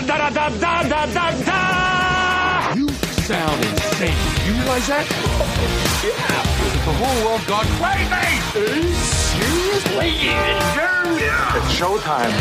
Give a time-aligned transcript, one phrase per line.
[0.00, 2.74] da da da da da da da.
[2.74, 4.16] You sound insane.
[4.46, 5.06] You realize that?
[6.04, 6.42] yeah.
[6.84, 8.92] The whole world got crazy.
[8.92, 10.10] Seriously?
[10.26, 11.56] Yeah.
[11.56, 12.32] It's showtime.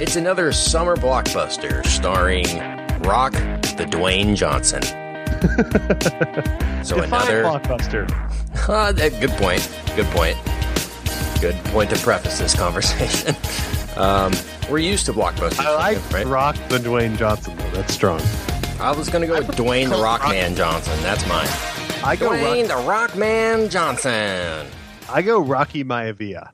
[0.00, 2.46] It's another summer blockbuster starring
[3.02, 3.32] Rock
[3.76, 4.82] the Dwayne Johnson.
[6.84, 8.68] so Define another blockbuster.
[8.68, 9.70] Uh, good point.
[9.94, 10.36] Good point.
[11.40, 13.36] Good point to preface this conversation.
[13.96, 14.32] Um,
[14.70, 16.26] we're used to blockbusters, I like right?
[16.26, 17.70] Rock the Dwayne Johnson though.
[17.70, 18.20] That's strong.
[18.80, 20.98] I was gonna go with Dwayne the Rockman Johnson.
[21.02, 21.48] That's mine.
[22.04, 22.30] I go.
[22.30, 24.66] Dwayne Rock, the Rockman Johnson.
[25.08, 26.50] I go Rocky Maivia.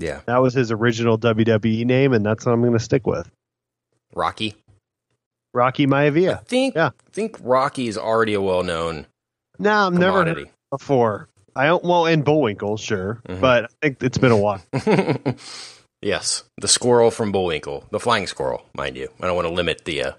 [0.00, 3.28] Yeah, That was his original WWE name, and that's what I'm going to stick with.
[4.14, 4.54] Rocky.
[5.52, 6.34] Rocky Maivia.
[6.38, 6.76] I think.
[6.76, 6.90] Yeah.
[6.90, 9.06] I think Rocky is already a well-known
[9.58, 11.28] No, I've never heard before.
[11.56, 11.82] I don't.
[11.82, 13.40] Well, in Bullwinkle, sure, Mhm.
[13.40, 14.60] but I think it's been a while.
[16.02, 19.08] yes, the squirrel from Bullwinkle, the flying squirrel, mind you.
[19.20, 20.12] I don't want to limit the uh,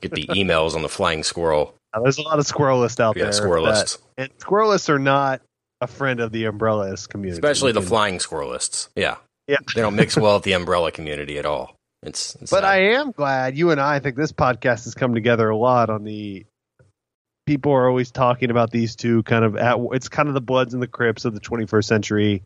[0.00, 1.74] get the emails on the flying squirrel.
[1.94, 3.32] Now, there's a lot of squirrelists out Yeah, there.
[3.32, 5.40] squirrelists, that- and squirrelists are not
[5.80, 8.88] a friend of the umbrellas community, especially the flying squirrelists.
[8.96, 9.16] Yeah,
[9.48, 9.58] Yeah.
[9.74, 11.76] they don't mix well with the umbrella community at all.
[12.02, 12.64] It's, it's But.
[12.64, 15.88] I am glad you and I, I think this podcast has come together a lot
[15.90, 16.44] on the.
[17.46, 19.76] People are always talking about these two kind of at.
[19.92, 22.42] It's kind of the Bloods and the Crips of the 21st century,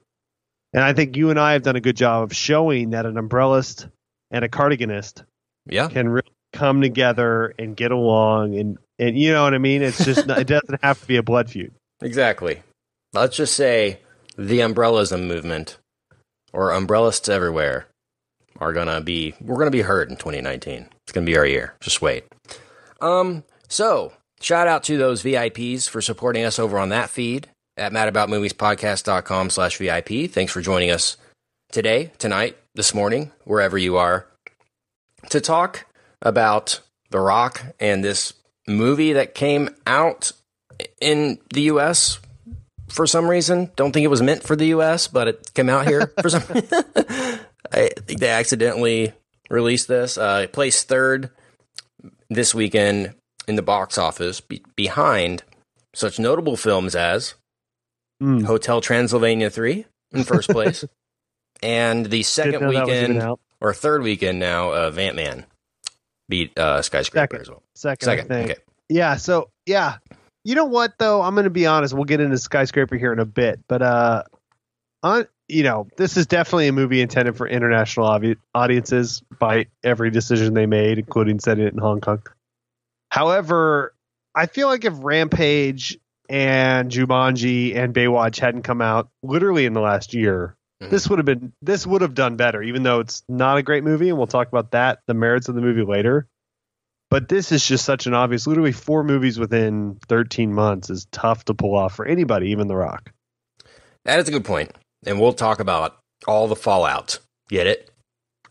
[0.72, 3.14] and I think you and I have done a good job of showing that an
[3.14, 3.90] umbrellist
[4.30, 5.24] and a cardiganist
[5.66, 9.82] yeah, can really come together and get along, and and you know what I mean.
[9.82, 11.72] It's just not, it doesn't have to be a blood feud.
[12.02, 12.62] exactly.
[13.14, 14.00] Let's just say
[14.36, 15.78] the umbrellism movement
[16.52, 17.86] or umbrellists everywhere
[18.60, 20.88] are gonna be we're gonna be heard in 2019.
[21.04, 21.74] It's gonna be our year.
[21.80, 22.24] Just wait.
[23.00, 23.44] Um.
[23.68, 29.50] So shout out to those VIPs for supporting us over on that feed at madaboutmoviespodcast.com
[29.50, 30.30] slash VIP.
[30.30, 31.16] Thanks for joining us
[31.70, 34.26] today, tonight, this morning, wherever you are,
[35.30, 35.86] to talk
[36.20, 38.32] about The Rock and this
[38.66, 40.32] movie that came out
[41.00, 42.18] in the US
[42.88, 43.70] for some reason.
[43.76, 46.42] Don't think it was meant for the US, but it came out here for some
[47.72, 49.12] I think they accidentally
[49.50, 50.18] released this.
[50.18, 51.30] Uh, it placed third
[52.30, 53.14] this weekend
[53.46, 55.42] in the box office be- behind
[55.94, 57.34] such notable films as
[58.22, 58.44] Mm.
[58.44, 60.84] Hotel Transylvania 3 in first place,
[61.62, 65.16] and the second Didn't know that was even weekend or third weekend now of Ant
[65.16, 65.46] Man
[66.28, 67.40] beat uh, Skyscraper Second.
[67.40, 67.62] as well.
[67.74, 68.56] Second, Second, okay.
[68.88, 69.16] Yeah.
[69.16, 69.98] So yeah,
[70.44, 71.22] you know what though?
[71.22, 71.94] I'm going to be honest.
[71.94, 74.22] We'll get into skyscraper here in a bit, but uh,
[75.02, 80.10] on you know, this is definitely a movie intended for international audi- audiences by every
[80.10, 82.22] decision they made, including setting it in Hong Kong.
[83.10, 83.94] However,
[84.34, 85.98] I feel like if Rampage
[86.28, 90.90] and Jumanji and Baywatch hadn't come out literally in the last year, Mhm.
[90.90, 92.62] this would have been this would have done better.
[92.62, 95.54] Even though it's not a great movie, and we'll talk about that, the merits of
[95.54, 96.26] the movie later.
[97.10, 98.46] But this is just such an obvious.
[98.46, 102.76] Literally, four movies within 13 months is tough to pull off for anybody, even The
[102.76, 103.12] Rock.
[104.04, 104.72] That is a good point,
[105.06, 105.96] and we'll talk about
[106.26, 107.18] all the fallout.
[107.48, 107.90] Get it?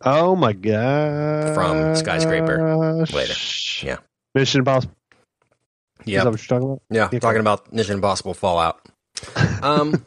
[0.02, 1.54] Oh my god!
[1.56, 3.34] From Skyscraper later.
[3.86, 3.98] Yeah.
[4.36, 4.94] Mission Impossible.
[6.06, 6.82] Yeah, what you're talking about?
[6.90, 7.06] yeah.
[7.06, 7.20] Okay.
[7.20, 8.80] Talking about Mission Impossible Fallout.
[9.64, 10.06] Um,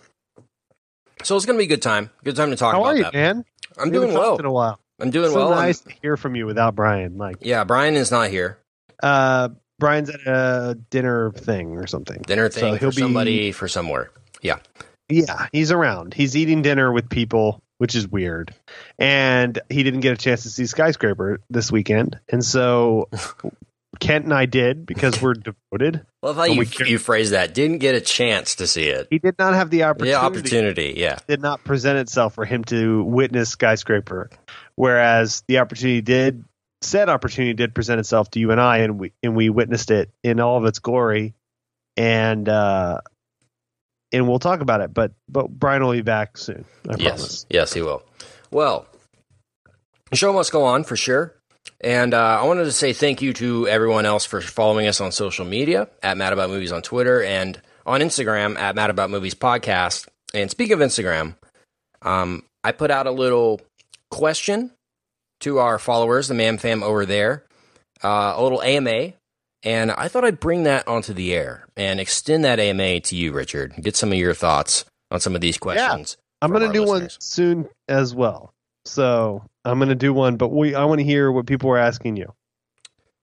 [1.25, 2.11] so it's gonna be a good time.
[2.25, 3.13] Good time to talk How about are you, that.
[3.15, 3.45] man?
[3.77, 4.37] I'm We doing well.
[4.37, 4.79] In a while.
[5.01, 5.53] I'm doing so well.
[5.53, 7.19] I'm- nice to hear from you without Brian.
[7.19, 8.59] Like, yeah, Brian is not here.
[9.03, 9.49] uh,
[9.81, 12.21] Brian's at a dinner thing or something.
[12.23, 14.11] Dinner So thing he'll for be- somebody for somewhere.
[14.43, 14.59] Yeah.
[15.09, 16.15] Yeah, he's around.
[16.15, 18.55] He's eating dinner with people, which is weird.
[18.99, 22.21] And he didn't get a chance to see Skyscraper this weekend.
[22.29, 23.09] And so
[23.99, 25.35] Kent and I did because we're
[25.73, 26.07] devoted.
[26.23, 27.55] Love how Well, you we you phrase that.
[27.55, 29.09] Didn't get a chance to see it.
[29.11, 30.11] He did not have the opportunity.
[30.13, 30.95] Yeah, opportunity.
[30.97, 31.19] Yeah.
[31.27, 34.31] Did not present itself for him to witness Skyscraper.
[34.77, 36.45] Whereas the opportunity did,
[36.83, 40.11] said opportunity did present itself to you and I, and we and we witnessed it
[40.23, 41.35] in all of its glory.
[41.97, 43.01] And uh,
[44.13, 44.95] and we'll talk about it.
[44.95, 46.65] But but Brian will be back soon.
[46.89, 47.17] I Yes.
[47.17, 47.47] promise.
[47.51, 48.03] Yes, he will.
[48.53, 48.87] Well,
[50.11, 51.35] the show must go on for sure.
[51.81, 55.13] And uh, I wanted to say thank you to everyone else for following us on
[55.13, 59.35] social media at Mad About Movies on Twitter and on Instagram at Mad About Movies
[59.35, 60.07] Podcast.
[60.35, 61.37] And speaking of Instagram,
[62.03, 63.61] um, I put out a little
[64.11, 64.73] question
[65.41, 67.45] to our followers, the Man Fam over there,
[68.03, 69.15] uh, a little AMA.
[69.63, 73.33] And I thought I'd bring that onto the air and extend that AMA to you,
[73.33, 73.75] Richard.
[73.81, 76.17] Get some of your thoughts on some of these questions.
[76.19, 78.53] Yeah, I'm going to do one soon as well.
[78.87, 81.79] So I'm going to do one, but we I want to hear what people were
[81.79, 82.33] asking you.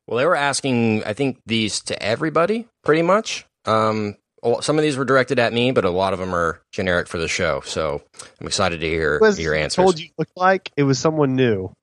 [0.07, 3.45] Well, they were asking, I think, these to everybody, pretty much.
[3.65, 4.15] Um,
[4.61, 7.17] some of these were directed at me, but a lot of them are generic for
[7.17, 7.61] the show.
[7.65, 8.01] So
[8.39, 9.75] I'm excited to hear Was your answers.
[9.83, 11.73] told you looked like it was someone new.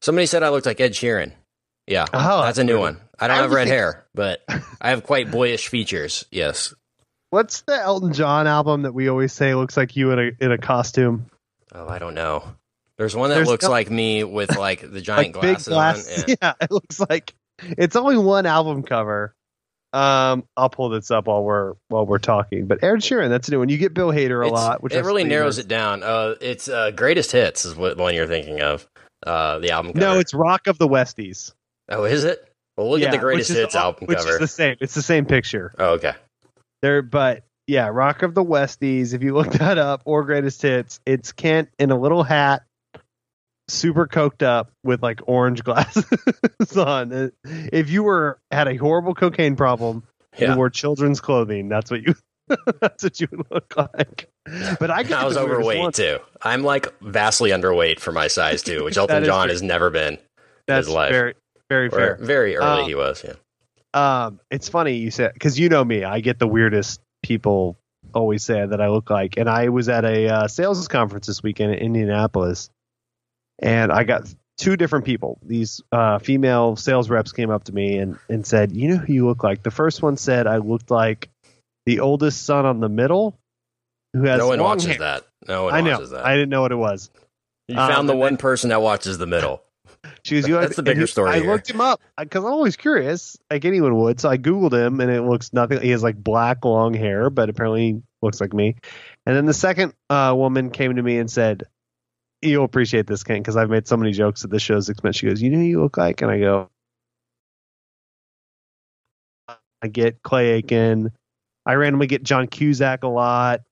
[0.00, 1.32] Somebody said I looked like Ed Sheeran.
[1.88, 3.00] Yeah, Oh, that's a new one.
[3.18, 4.40] I don't I have red think- hair, but
[4.80, 6.26] I have quite boyish features.
[6.30, 6.74] Yes.
[7.30, 10.52] What's the Elton John album that we always say looks like you in a in
[10.52, 11.26] a costume?
[11.74, 12.44] Oh, I don't know.
[12.98, 16.18] There's one that There's looks no- like me with like the giant like glasses glass.
[16.18, 16.24] on.
[16.28, 16.34] Yeah.
[16.42, 19.34] Yeah, it looks like it's only one album cover.
[19.92, 22.66] Um, I'll pull this up while we're while we're talking.
[22.66, 23.68] But Aaron Sheeran, that's a new one.
[23.70, 26.02] You get Bill Hader a It's- lot, which it I really narrows it down.
[26.02, 28.86] Uh, it's uh, greatest hits is what one you're thinking of.
[29.26, 30.04] Uh, the album cover.
[30.04, 31.52] No, it's Rock of the Westies.
[31.88, 32.44] oh, is it?
[32.76, 34.32] Well, look Yeah, at the greatest hits all- album which cover.
[34.34, 34.76] is the same.
[34.80, 35.74] It's the same picture.
[35.78, 36.12] oh, okay.
[36.82, 39.14] There, but yeah, Rock of the Westies.
[39.14, 42.62] If you look that up, or Greatest Hits, it's Kent in a little hat,
[43.68, 47.12] super coked up with like orange glasses on.
[47.12, 50.02] Uh, If you were had a horrible cocaine problem
[50.38, 50.48] Yeah.
[50.48, 52.14] and wore children's clothing, that's what you
[52.80, 54.28] that's what you would look like.
[54.80, 56.18] But I, I was overweight too.
[56.42, 59.52] I'm like vastly underweight for my size too, which Elton John true.
[59.52, 60.18] has never been.
[60.66, 61.10] That's his life.
[61.10, 61.34] very
[61.68, 62.18] very Or fair.
[62.20, 63.22] very early Um, he was.
[63.24, 63.34] Yeah.
[63.94, 67.76] Um, it's funny you said because you know me, I get the weirdest people
[68.14, 71.42] always say that I look like, and I was at a uh, sales conference this
[71.42, 72.70] weekend in Indianapolis,
[73.58, 75.38] and I got two different people.
[75.44, 79.12] These uh, female sales reps came up to me and and said, "You know who
[79.12, 81.28] you look like." The first one said I looked like
[81.86, 83.38] the oldest son on the middle,
[84.12, 84.98] who has No one long watches hair.
[84.98, 85.24] that.
[85.48, 85.92] No one I know.
[85.92, 86.24] watches that.
[86.26, 87.10] I didn't know what it was.
[87.68, 89.62] you um, found the one then- person that watches the middle.
[90.22, 91.50] She was, you That's the bigger he- story I here.
[91.50, 94.20] looked him up because I'm always curious, like anyone would.
[94.20, 95.80] So I googled him, and it looks nothing.
[95.80, 98.76] He has like black long hair, but apparently looks like me.
[99.26, 101.64] And then the second uh, woman came to me and said,
[102.42, 105.26] "You'll appreciate this, Ken, because I've made so many jokes at the show's expense." She
[105.26, 106.68] goes, "You know who you look like?" And I go,
[109.82, 111.12] "I get Clay Aiken.
[111.66, 113.62] I randomly get John Cusack a lot."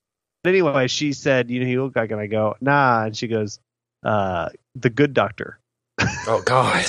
[0.44, 3.16] But anyway, she said, "You know who you look like?" And I go, "Nah." And
[3.16, 3.60] she goes,
[4.04, 5.58] uh, "The Good Doctor."
[6.28, 6.84] Oh God.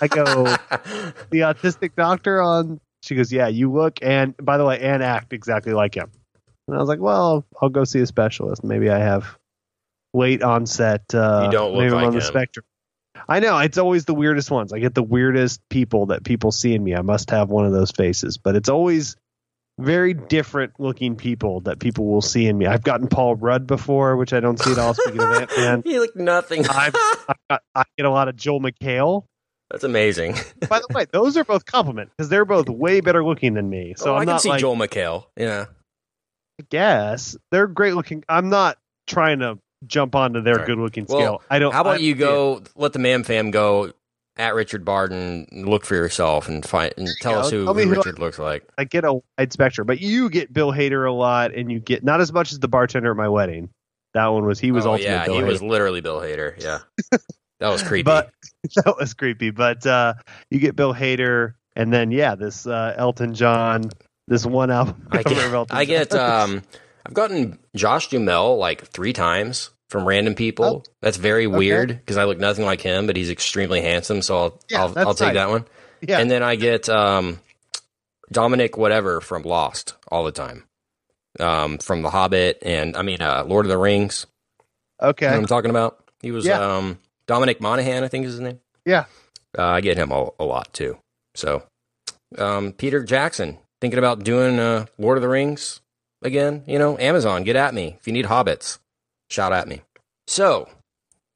[0.00, 0.24] I go,
[1.30, 5.32] the autistic doctor on she goes yeah you look and by the way and act
[5.32, 6.10] exactly like him
[6.66, 9.38] and i was like well i'll go see a specialist maybe i have
[10.14, 12.24] late onset uh You don't look like on the him.
[12.24, 12.64] spectrum
[13.28, 16.74] i know it's always the weirdest ones i get the weirdest people that people see
[16.74, 19.16] in me i must have one of those faces but it's always
[19.78, 24.16] very different looking people that people will see in me i've gotten paul rudd before
[24.16, 26.64] which i don't see at all speaking of ant-man you look nothing.
[26.68, 26.94] I've,
[27.28, 29.24] I've got, i get a lot of joel mchale
[29.70, 30.34] That's amazing.
[30.68, 33.94] by the way, those are both compliments because they're both way better looking than me.
[33.96, 35.24] So oh, I'm I can not see like, Joel McHale.
[35.36, 35.64] Yeah.
[36.60, 38.22] I guess they're great looking.
[38.28, 38.76] I'm not
[39.08, 40.66] trying to jump onto their Right.
[40.66, 41.42] good looking Well, scale.
[41.50, 41.72] I don't.
[41.72, 43.92] How about I- you go let the man fam go
[44.36, 47.40] at Richard Barden, look for yourself and find and tell go.
[47.40, 48.64] us who, Tell me who who I- Richard looks like.
[48.76, 52.02] I get a wide spectrum, but you get Bill Hader a lot, and you get
[52.02, 53.68] not as much as the bartender at my wedding.
[54.14, 55.08] That one was he was oh, ultimate.
[55.10, 55.46] yeah, Bill he Hader.
[55.46, 56.60] was literally Bill Hader.
[56.62, 56.78] Yeah.
[57.60, 58.02] That was creepy.
[58.02, 58.30] But
[58.84, 59.50] that was creepy.
[59.50, 60.14] But uh,
[60.50, 63.90] you get Bill Hader, and then yeah, this uh, Elton John,
[64.26, 65.06] this one album.
[65.12, 66.62] I get, I get um
[67.06, 70.84] I've gotten Josh Duhamel like three times from random people.
[71.02, 74.60] That's very weird because I look nothing like him, but he's extremely handsome, so I'll
[74.70, 75.34] Yeah, I'll, I'll take nice.
[75.34, 75.66] that one.
[76.00, 76.18] yeah.
[76.18, 77.40] And then I get um
[78.32, 80.64] Dominic whatever from Lost all the time.
[81.38, 84.26] Um from The Hobbit and I mean uh Lord of the Rings.
[85.00, 85.26] You know okay.
[85.26, 86.02] what I'm talking about?
[86.22, 86.58] He was Yeah.
[86.76, 88.60] um Dominic Monaghan, I think is his name.
[88.86, 89.04] Yeah.
[89.56, 90.98] Uh, I get him a, a lot too.
[91.36, 91.62] So,
[92.38, 95.80] um, Peter Jackson thinking about doing uh, Lord of the Rings
[96.24, 96.64] again.
[96.66, 98.78] You know, Amazon, get at me if you need hobbits.
[99.30, 99.82] Shout at me.
[100.26, 100.68] So,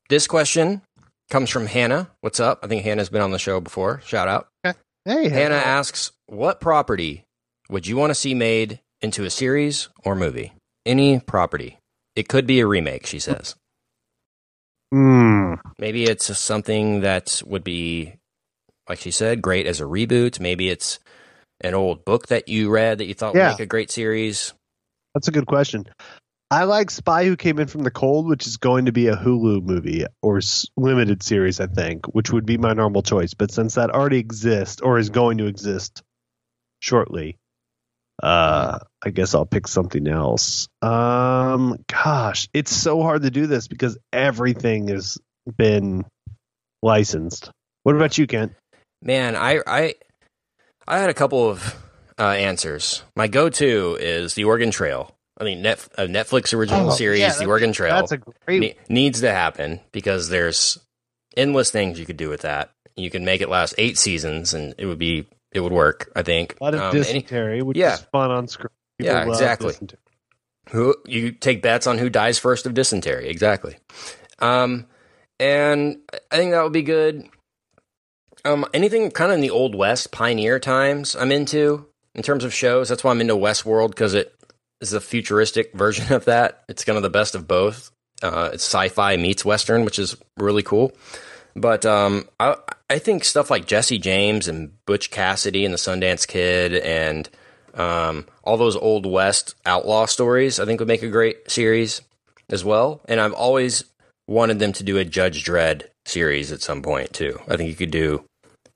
[0.09, 0.83] this question
[1.30, 2.11] comes from Hannah.
[2.21, 2.61] What's up?
[2.62, 4.00] I think Hannah's been on the show before.
[4.04, 4.49] Shout out.
[4.66, 4.76] Okay.
[5.04, 7.25] Hey, Hannah asks, "What property
[7.71, 10.52] would you want to see made into a series or movie?
[10.85, 11.78] Any property.
[12.16, 13.54] It could be a remake." She says.
[14.92, 15.54] Hmm.
[15.78, 18.14] Maybe it's something that would be,
[18.88, 20.40] like she said, great as a reboot.
[20.40, 20.99] Maybe it's
[21.61, 23.49] an old book that you read that you thought Yeah.
[23.49, 24.54] would make a great series.
[25.19, 25.85] That's a good question.
[26.49, 29.17] I like Spy Who Came In From the Cold, which is going to be a
[29.17, 30.39] Hulu movie or
[30.77, 33.35] limited series, I think, which would be my normal choice.
[33.35, 36.05] But since that already exists or is going to exist
[36.79, 37.37] shortly,
[38.23, 40.69] uh, I guess I'll pick something else.
[40.83, 45.19] Um, gosh, it's so hard to do this because everything has
[45.57, 46.05] been
[46.81, 47.51] licensed.
[47.83, 48.53] What about you, Kent?
[49.03, 49.95] Man, I I
[50.87, 51.75] I had a couple of
[52.19, 53.03] uh, answers.
[53.17, 55.15] My go-to is the Oregon Trail.
[55.41, 58.61] I mean, Net, a Netflix original Oh, series, yeah, the Oregon Trail, That's a great.
[58.61, 60.79] ne- needs to happen because there's
[61.37, 62.71] endless things you could do with that.
[62.97, 66.11] You can make it last eight seasons, and it would be it would work.
[66.17, 66.57] I think.
[66.61, 67.95] a lot of Um, any- dysentery, which yeah.
[67.95, 68.69] is fun on screen.
[68.99, 69.69] Yeah, exactly.
[69.73, 69.99] dysentery.
[70.71, 73.29] Who you take bets on who dies first of dysentery?
[73.29, 73.77] Exactly.
[74.41, 74.87] Um,
[75.41, 75.99] and
[76.33, 77.29] I think that would be good.
[78.45, 81.87] Um, anything kind of in the old west pioneer times, I'm into
[82.19, 82.89] in terms of shows.
[82.89, 84.35] That's why I'm into Westworld because it
[84.81, 86.65] is a futuristic version of that.
[86.69, 87.93] It's kind of the best of both.
[88.21, 90.93] Uh, it's sci-fi meets western, which is really cool.
[91.55, 92.57] But um, I,
[92.91, 97.29] I think stuff like Jesse James and Butch Cassidy and the Sundance Kid and
[97.75, 102.03] um, all those old west outlaw stories, I think would make a great series
[102.51, 103.01] as well.
[103.09, 103.85] And I've always
[104.27, 107.41] wanted them to do a Judge Dredd series at some point too.
[107.47, 108.25] I think you could do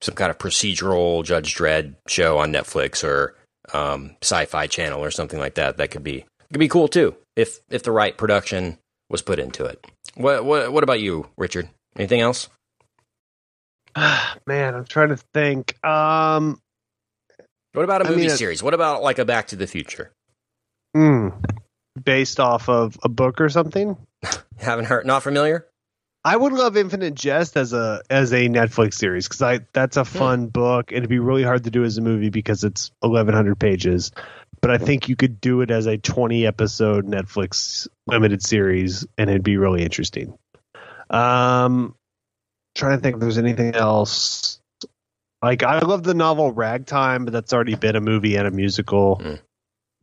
[0.02, 3.34] some kind of procedural Judge Dredd show on Netflix or
[3.72, 5.78] um, Sci-Fi Channel or something like that.
[5.78, 8.76] That could be could be cool too if if the right production
[9.08, 9.84] was put into it.
[10.14, 11.68] What what what about you, Richard?
[11.96, 12.48] Anything else?
[14.46, 15.82] Man, I'm trying to think.
[15.84, 16.60] Um,
[17.72, 18.62] what about a movie I mean, series?
[18.62, 20.12] What about like a Back to the Future?
[20.94, 21.28] Hmm.
[22.04, 23.96] based off of a book or something.
[24.58, 25.06] Haven't heard?
[25.06, 25.66] Not familiar?
[26.24, 30.04] I would love Infinite Jest as a as a Netflix series because I that's a
[30.04, 30.92] fun book.
[30.92, 34.12] It'd be really hard to do as a movie because it's 1100 pages,
[34.60, 39.28] but I think you could do it as a 20 episode Netflix limited series and
[39.28, 40.38] it'd be really interesting.
[41.10, 41.96] Um,
[42.76, 44.60] trying to think if there's anything else.
[45.42, 49.16] Like I love the novel Ragtime, but that's already been a movie and a musical.
[49.16, 49.40] Mm.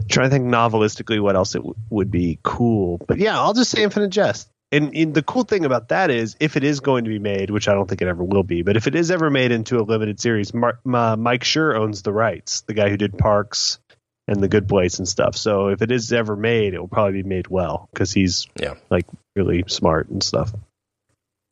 [0.09, 3.71] Trying to think novelistically what else it w- would be cool, but yeah, I'll just
[3.71, 4.49] say Infinite Jest.
[4.71, 7.49] And, and the cool thing about that is, if it is going to be made,
[7.49, 9.79] which I don't think it ever will be, but if it is ever made into
[9.79, 13.79] a limited series, Mar- Ma- Mike Schur owns the rights, the guy who did Parks
[14.27, 15.35] and The Good Place and stuff.
[15.35, 18.75] So if it is ever made, it will probably be made well because he's Yeah.
[18.91, 20.53] like really smart and stuff.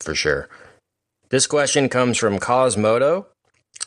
[0.00, 0.48] For sure.
[1.30, 3.26] This question comes from Cosmodo.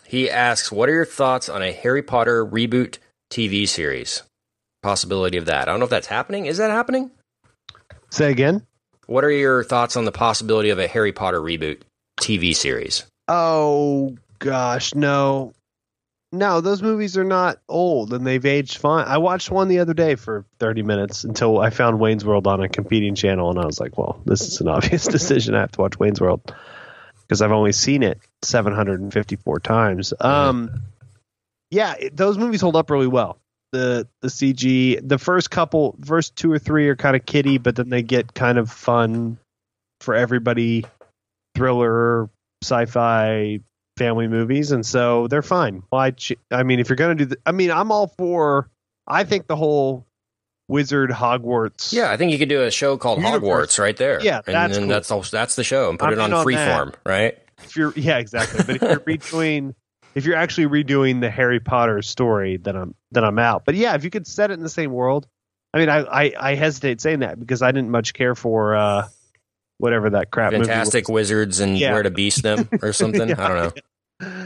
[0.06, 2.98] He asks, "What are your thoughts on a Harry Potter reboot
[3.32, 4.24] TV series?
[4.84, 5.70] Possibility of that?
[5.70, 6.48] I don't know if that's happening.
[6.48, 7.12] Is that happening?
[8.10, 8.68] Say again.
[9.12, 11.82] What are your thoughts on the possibility of a Harry Potter reboot
[12.22, 13.04] TV series?
[13.28, 15.52] Oh gosh, no.
[16.32, 19.06] No, those movies are not old and they've aged fine.
[19.06, 22.64] I watched one the other day for 30 minutes until I found Wayne's World on
[22.64, 25.56] a competing channel and I was like, well, this is an obvious decision.
[25.56, 26.56] I have to watch Wayne's World
[27.20, 30.14] because I've only seen it 754 times.
[30.22, 30.84] Um
[31.70, 33.41] yeah, it, those movies hold up really well.
[33.72, 37.76] The the CG, the first couple, first two or three are kind of kiddie, but
[37.76, 39.38] then they get kind of fun
[40.02, 40.86] for everybody
[41.56, 42.30] thriller,
[42.64, 43.60] sci-fi,
[43.98, 45.84] family movies, and so they're fine.
[45.90, 46.12] Why?
[46.12, 48.70] ch- I mean, if you're gonna do, the, I mean, I'm all for.
[49.08, 50.06] I think the whole
[50.68, 51.94] wizard Hogwarts.
[51.94, 53.42] Yeah, I think you could do a show called Universe.
[53.42, 54.22] Hogwarts right there.
[54.24, 54.90] Yeah, and that's then cool.
[54.90, 57.38] that's all, that's the show, and put I'm it on on Freeform, right?
[57.64, 58.64] If you're, yeah, exactly.
[58.66, 59.76] But if you're redoing,
[60.16, 63.64] if you're actually redoing the Harry Potter story, then I'm then I'm out.
[63.66, 65.28] But yeah, if you could set it in the same world,
[65.74, 69.08] I mean, I I, I hesitate saying that because I didn't much care for uh
[69.78, 71.14] whatever that crap movie Fantastic was.
[71.14, 71.94] Wizards and Yeah.
[71.94, 73.30] Where to Beast Them or something.
[73.30, 73.36] Yeah.
[73.44, 73.82] I don't know.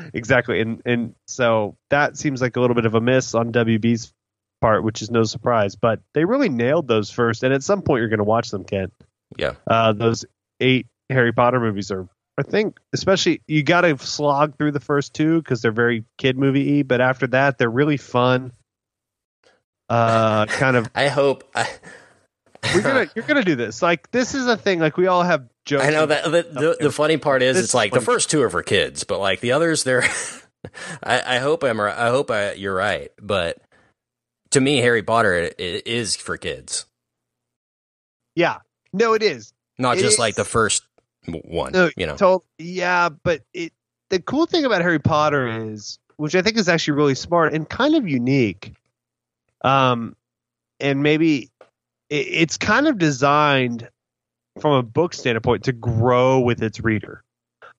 [0.14, 4.14] exactly and and so that seems like a little bit of a miss on WB's
[4.62, 8.00] part which is no surprise but they really nailed those first and at some point
[8.00, 8.94] you're going to watch them Kent
[9.38, 9.56] Yeah.
[9.68, 10.24] uh those
[10.62, 12.08] eight Harry Potter movies are
[12.38, 16.38] I think especially you got to slog through the first two because they're very kid
[16.38, 16.84] movie y.
[16.84, 18.52] but after that they're really fun
[19.90, 21.44] uh kind of I hope.
[21.56, 21.70] I,
[22.74, 25.48] we're gonna you're gonna do this like this is a thing like we all have
[25.66, 28.30] jokes I know that the, the, the funny part is This it's like the first
[28.30, 30.04] two are for kids, but like the others, they're.
[31.04, 31.80] I, I hope I'm.
[31.80, 33.58] I hope I, you're right, but
[34.52, 36.86] to me, Harry Potter i- is for kids,
[38.36, 38.58] yeah
[38.94, 40.20] no it is not It just is.
[40.20, 40.84] like the first
[41.28, 41.72] one.
[41.74, 43.74] No, you know, told yeah, but it
[44.10, 47.68] the cool thing about Harry Potter is, which I think is actually really smart and
[47.68, 48.74] kind of unique,
[49.64, 50.16] um,
[50.80, 51.50] and maybe
[52.10, 53.90] it, it's kind of designed
[54.60, 57.24] from a book standpoint to grow with its reader.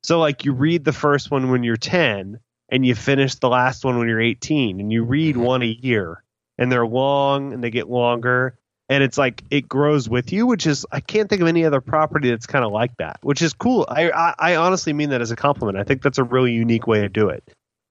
[0.03, 2.39] So, like, you read the first one when you're ten,
[2.69, 5.43] and you finish the last one when you're eighteen, and you read Mhm.
[5.43, 6.23] one a year,
[6.59, 10.67] and they're long and they get longer, and it's like it grows with you, which
[10.67, 13.53] is I can't think of any other property that's kind of like that, which is
[13.53, 13.85] cool.
[13.89, 15.79] I, I I honestly mean that as a compliment.
[15.79, 17.45] I think that's a really unique way to do it,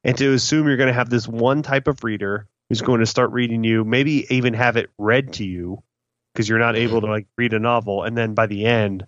[0.03, 3.05] and to assume you're going to have this one type of reader who's going to
[3.05, 5.83] start reading you, maybe even have it read to you
[6.33, 9.05] because you're not able to like read a novel, and then by the end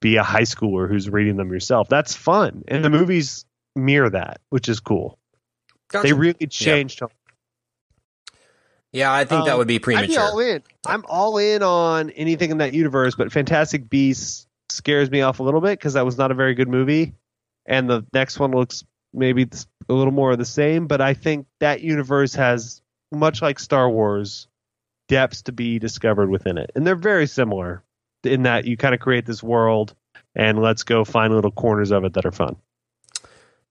[0.00, 1.88] be a high schooler who's reading them yourself.
[1.88, 5.18] That's fun, and the movies mirror that, which is cool.
[5.90, 6.06] Gotcha.
[6.06, 7.02] They really changed.
[8.94, 10.04] Yeah, I think that Um, would be premature.
[10.04, 10.62] I'd be all in.
[10.86, 15.42] I'm all in on anything in that universe, but Fantastic Beasts scares me off a
[15.42, 17.14] little bit because that was not a very good movie,
[17.66, 19.46] and the next one looks maybe
[19.88, 20.86] a little more of the same.
[20.86, 22.80] But I think that universe has
[23.12, 24.48] much like Star Wars
[25.08, 27.82] depths to be discovered within it, and they're very similar
[28.22, 29.94] in that you kind of create this world
[30.34, 32.56] and let's go find little corners of it that are fun.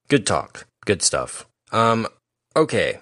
[0.10, 0.68] Good talk.
[0.86, 1.48] Good stuff.
[1.72, 2.08] Um,
[2.56, 3.00] okay.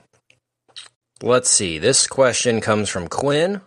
[1.24, 1.78] Let's see.
[1.78, 3.62] This question comes from Quinn.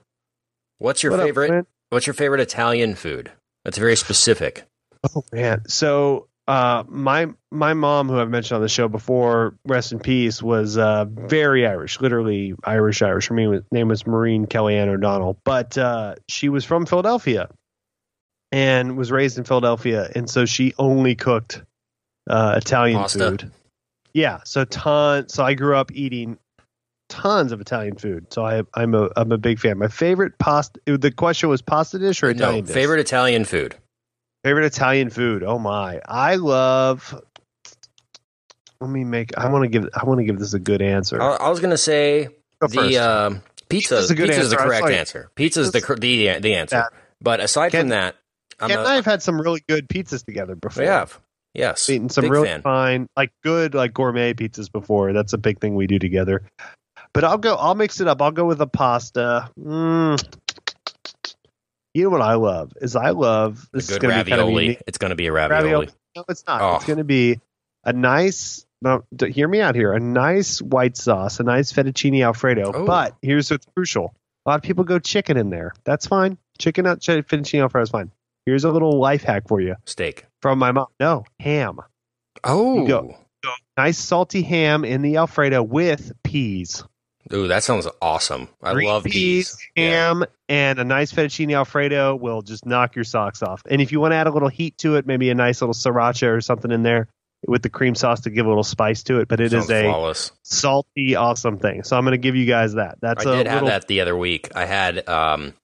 [0.78, 1.48] What's your What favorite?
[1.48, 1.66] Quinn?
[1.90, 3.30] what's your favorite Italian food?
[3.64, 4.64] That's very specific.
[5.14, 5.62] Oh man.
[5.68, 10.42] So uh my my mom who I've mentioned on the show before, rest in peace,
[10.42, 13.28] was uh very Irish, literally Irish Irish.
[13.28, 15.38] Her name was, name was Maureen Kellyanne O'Donnell.
[15.44, 17.48] But uh she was from Philadelphia
[18.50, 21.62] and was raised in Philadelphia and so she only cooked
[22.28, 23.18] uh Italian Pasta.
[23.30, 23.50] food.
[24.12, 26.38] Yeah, so ton so I grew up eating
[27.08, 28.32] tons of Italian food.
[28.32, 29.78] So I I'm a I'm a big fan.
[29.78, 32.74] My favorite pasta the question was pasta dish or no, Italian dish?
[32.74, 33.76] favorite Italian food.
[34.44, 35.42] Favorite Italian food?
[35.42, 36.00] Oh my!
[36.06, 37.18] I love.
[38.80, 39.36] Let me make.
[39.38, 39.88] I want to give.
[39.94, 41.20] I want to give this a good answer.
[41.20, 42.28] I, I was gonna say
[42.60, 43.94] Go the um, pizza.
[43.96, 45.30] Pizza's a good pizza is the correct answer.
[45.34, 46.84] Pizza is the the the answer.
[47.22, 48.16] But aside Ken- from that,
[48.60, 50.82] I'm Ken a, and I have had some really good pizzas together before.
[50.82, 51.18] we have
[51.54, 52.60] yes, eaten some really fan.
[52.60, 55.14] fine, like good, like gourmet pizzas before.
[55.14, 56.42] That's a big thing we do together.
[57.14, 57.54] But I'll go.
[57.54, 58.20] I'll mix it up.
[58.20, 59.50] I'll go with a pasta.
[59.58, 60.22] Mm.
[61.94, 64.42] You know what I love is I love A this is good gonna be kind
[64.42, 64.82] of unique.
[64.86, 65.62] it's gonna be a ravioli.
[65.62, 65.88] ravioli.
[66.16, 66.60] No, it's not.
[66.60, 66.76] Oh.
[66.76, 67.40] It's going to be
[67.84, 68.66] a nice.
[69.18, 69.92] Hear me out here.
[69.92, 72.70] A nice white sauce, a nice fettuccine alfredo.
[72.74, 72.84] Oh.
[72.84, 75.72] But here's what's crucial: a lot of people go chicken in there.
[75.84, 76.38] That's fine.
[76.58, 78.10] Chicken out fettuccine alfredo is fine.
[78.46, 80.26] Here's a little life hack for you Steak.
[80.42, 80.86] from my mom.
[81.00, 81.78] No ham.
[82.44, 83.16] Oh.
[83.76, 86.84] Nice salty ham in the alfredo with peas.
[87.32, 88.48] Ooh, that sounds awesome.
[88.62, 89.56] I Green love peas.
[89.76, 90.08] Yeah.
[90.08, 93.62] ham, and a nice fettuccine alfredo will just knock your socks off.
[93.68, 95.74] And if you want to add a little heat to it, maybe a nice little
[95.74, 97.08] sriracha or something in there
[97.46, 99.28] with the cream sauce to give a little spice to it.
[99.28, 100.32] But it is Sounds a flawless.
[100.42, 101.82] salty, awesome thing.
[101.82, 102.98] So I'm going to give you guys that.
[103.00, 104.50] That's I a did have that the other week.
[104.54, 105.54] I had um,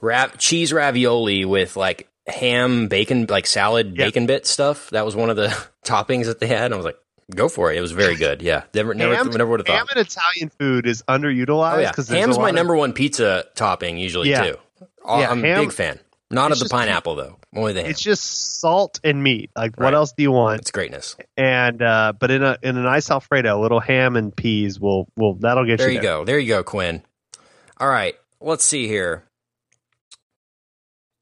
[0.00, 4.06] rap cheese ravioli with like ham, bacon, like salad, Yeah.
[4.06, 4.90] bacon bit stuff.
[4.90, 5.48] That was one of the
[5.84, 6.66] toppings that they had.
[6.66, 6.96] And I was like,
[7.34, 7.76] go for it.
[7.76, 8.42] It was very good.
[8.42, 9.76] Yeah, never, never, ham, never would have thought.
[9.78, 13.98] ham and Italian food is underutilized Oh yeah, because ham's my number one pizza topping
[13.98, 14.44] usually Yeah.
[14.44, 14.56] too.
[15.04, 16.00] Oh, Yeah, I'm a ham- big fan.
[16.30, 17.36] Not of the just- pineapple though.
[17.54, 17.90] Only the ham.
[17.90, 19.50] It's just salt and meat.
[19.54, 19.94] Like what Right.
[19.94, 20.60] else do you want?
[20.62, 21.14] It's greatness.
[21.36, 25.06] And uh, but in a in a nice alfredo, a little ham and peas will
[25.16, 26.24] will that'll get There you There you go.
[26.24, 27.02] There you go, Quinn.
[27.78, 29.24] All right, let's see here.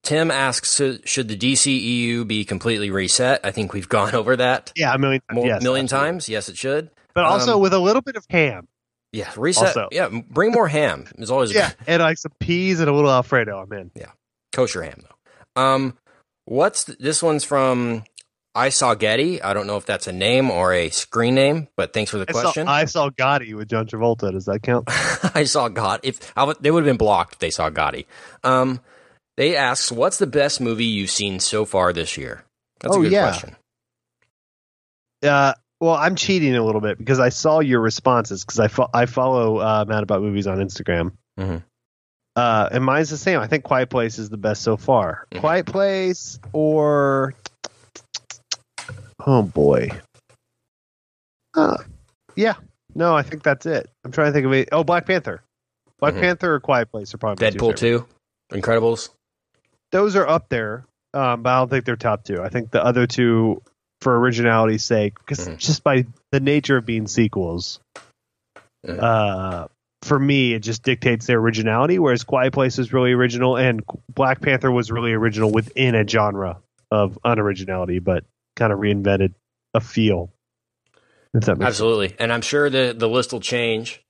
[0.03, 3.41] Tim asks, should the DCEU be completely reset?
[3.45, 6.09] I think we've gone over that Yeah, a million, more, yes, million absolutely.
[6.11, 6.29] times.
[6.29, 6.91] Yes, it should.
[7.15, 8.67] But also Um, with a little bit of ham.
[9.13, 9.69] Yeah, reset.
[9.69, 11.07] Also- yeah, bring more ham.
[11.19, 13.61] It's always Yeah, and like some peas and a little alfredo.
[13.61, 13.91] I'm in.
[13.95, 14.11] Yeah,
[14.53, 15.63] kosher ham though.
[15.63, 15.99] Um,
[16.47, 18.05] what's th- this one's from?
[18.55, 19.41] I saw Getty.
[19.43, 22.27] I don't know if that's a name or a screen name, but thanks for the
[22.29, 22.69] I saw, question.
[22.69, 24.31] I saw Gotti with John Travolta.
[24.33, 24.85] Does that count?
[25.35, 26.01] I saw God.
[26.03, 28.07] If I they would have been blocked if they saw Gotti.
[28.45, 28.81] Um,
[29.37, 32.45] they asks, "What's the best movie you've seen so far this year?"
[32.81, 33.23] That's Oh, a good yeah.
[33.31, 33.57] question.
[35.23, 38.91] Uh, well, I'm cheating a little bit because I saw your responses because I fo-
[38.93, 41.13] I follow uh, Mad About Movies on Instagram.
[41.39, 41.63] Mhm.
[42.35, 43.39] Uh, and mine's the same.
[43.41, 45.27] I think Quiet Place is the best so far.
[45.33, 45.41] Mhm.
[45.41, 47.35] Quiet Place or
[49.27, 49.91] oh boy,
[51.55, 51.77] uh,
[52.37, 52.55] yeah,
[52.95, 53.89] no, I think that's it.
[54.05, 54.69] I'm trying to think of it.
[54.73, 55.43] Oh, Black Panther,
[56.01, 56.21] Black Mhm.
[56.21, 57.81] Panther or Quiet Place are probably two Deadpool favorites.
[57.81, 58.07] two,
[58.53, 59.11] Incredibles.
[59.93, 62.43] Those are up there, um, but I don't think they're top two.
[62.43, 63.63] I think the other two,
[64.01, 65.59] for originality's sake, because Mhm.
[65.59, 67.79] just by the nature of being sequels,
[68.87, 69.01] Mhm.
[69.01, 69.69] uh,
[70.03, 71.99] for me, it just dictates their originality.
[71.99, 76.59] Whereas Quiet Place is really original, and Black Panther was really original within a genre
[76.91, 78.25] of unoriginality, but
[78.57, 79.35] kind of reinvented
[79.75, 80.33] a feel.
[81.35, 84.03] If that makes Absolutely, and I'm sure the the list will change.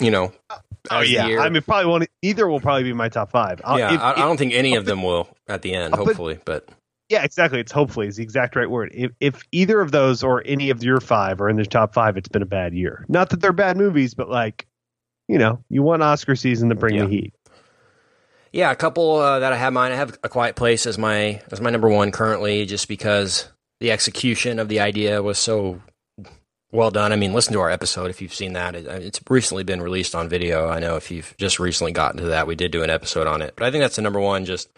[0.00, 0.62] You know, sense.
[0.90, 2.06] Oh yeah, I mean, probably one.
[2.22, 3.60] Either will probably be my top five.
[3.64, 3.94] I'll- yeah.
[3.94, 5.94] if- I, I don't think any of them will at the end.
[5.94, 6.68] Uh, but- Hopefully, but
[7.08, 7.60] Yeah, exactly.
[7.60, 8.90] It's hopefully is the exact right word.
[8.94, 12.16] If if either of those or any of your five are in the top five,
[12.16, 13.04] it's been a bad year.
[13.08, 14.66] Not that they're bad movies, but like,
[15.28, 17.04] you know, you want Oscar season to bring Yeah.
[17.04, 17.34] the heat.
[18.52, 19.92] Yeah, a couple uh, that I have mine.
[19.92, 23.48] I have a quiet place as my as my number one currently, just because
[23.80, 25.82] the execution of the idea was so
[26.72, 27.12] well done.
[27.12, 28.74] I mean, listen to our episode if you've seen that.
[28.74, 30.68] It's recently been released on video.
[30.68, 33.42] I know if you've just recently gotten to that, we did do an episode on
[33.42, 33.54] it.
[33.56, 34.68] But I think that's the number one, just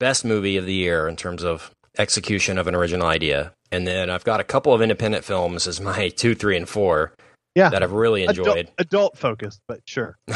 [0.00, 3.52] best movie of the year in terms of execution of an original idea.
[3.70, 7.12] And then I've got a couple of independent films as my two, three, and four
[7.54, 8.46] Yeah, that I've really enjoyed.
[8.46, 10.18] adult, adult focused, but sure.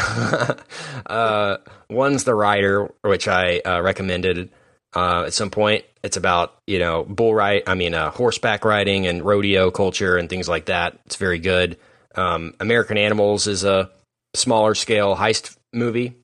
[1.07, 1.57] uh,
[1.91, 4.51] one's the rider, which I uh, recommended
[4.97, 5.85] uh, at some point.
[6.03, 10.29] It's about you know bull ride, I mean uh, horseback riding and rodeo culture and
[10.29, 10.99] things like that.
[11.07, 11.77] It's very good.
[12.15, 13.91] Um, American Animals is a
[14.35, 16.15] smaller scale heist movie.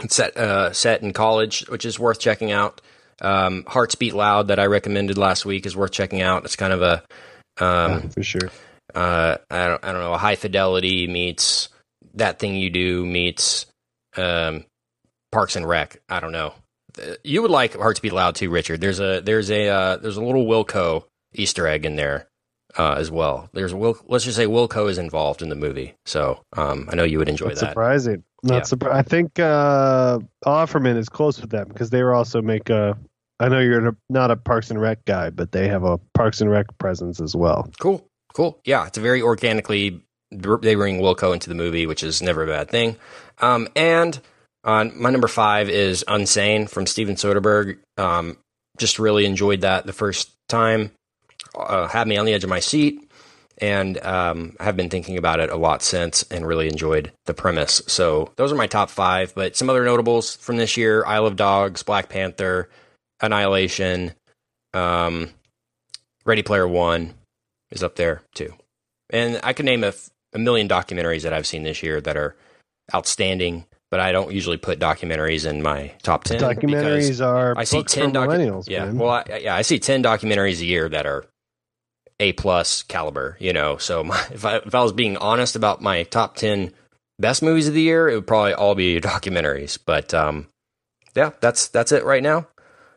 [0.00, 2.80] It's set uh, set in college, which is worth checking out.
[3.20, 6.44] Um, Hearts Beat Loud that I recommended last week is worth checking out.
[6.44, 7.02] It's kind of a
[7.60, 8.50] um, Yeah, for sure.
[8.94, 11.68] uh, I don't I don't know, a high fidelity meets
[12.14, 13.66] that thing you do meets
[14.16, 14.64] um,
[15.32, 16.00] Parks and Rec.
[16.08, 16.54] I don't know.
[17.24, 18.80] You would like Hearts Beat Loud too, Richard.
[18.80, 22.28] There's a there's a uh, there's a little Wilco Easter egg in there
[22.76, 23.48] uh, as well.
[23.52, 27.04] There's Wil- let's just say Wilco is involved in the movie, so um, I know
[27.04, 27.70] you would enjoy That's that.
[27.70, 28.24] surprising.
[28.42, 28.60] Not Yeah.
[28.62, 32.96] surpri- I think uh, Offerman is close with them because they were also make a.
[33.40, 36.50] I know you're not a Parks and Rec guy, but they have a Parks and
[36.50, 37.70] Rec presence as well.
[37.78, 38.60] Cool, cool.
[38.64, 40.02] Yeah, it's a very organically.
[40.30, 42.96] They bring Wilco into the movie, which is never a bad thing.
[43.38, 44.20] Um, and
[44.68, 47.78] on my number five is Unsane from Steven Soderbergh.
[47.96, 48.36] Um,
[48.76, 50.92] just really enjoyed that the first time.
[51.56, 53.10] Uh, had me on the edge of my seat,
[53.56, 57.80] and um, have been thinking about it a lot since, and really enjoyed the premise.
[57.86, 59.34] So those are my top five.
[59.34, 62.68] But some other notables from this year: Isle of Dogs, Black Panther,
[63.20, 64.12] Annihilation,
[64.74, 65.30] um,
[66.26, 67.14] Ready Player One
[67.70, 68.52] is up there too.
[69.08, 69.94] And I could name a
[70.38, 72.36] million documentaries that I've seen this year that are
[72.94, 76.40] outstanding, but I don't usually put documentaries in my top 10.
[76.40, 78.68] Documentaries are I see books 10 for docu- millennials.
[78.68, 78.84] Yeah.
[78.86, 78.98] man.
[78.98, 81.24] Well, I, yeah, I see 10 documentaries a year that are
[82.20, 83.76] A plus caliber, you know.
[83.78, 86.72] So my, if I if I was being honest about my top 10
[87.18, 89.78] best movies of the year, it would probably all be documentaries.
[89.84, 90.48] But um
[91.14, 92.46] yeah, that's that's it right now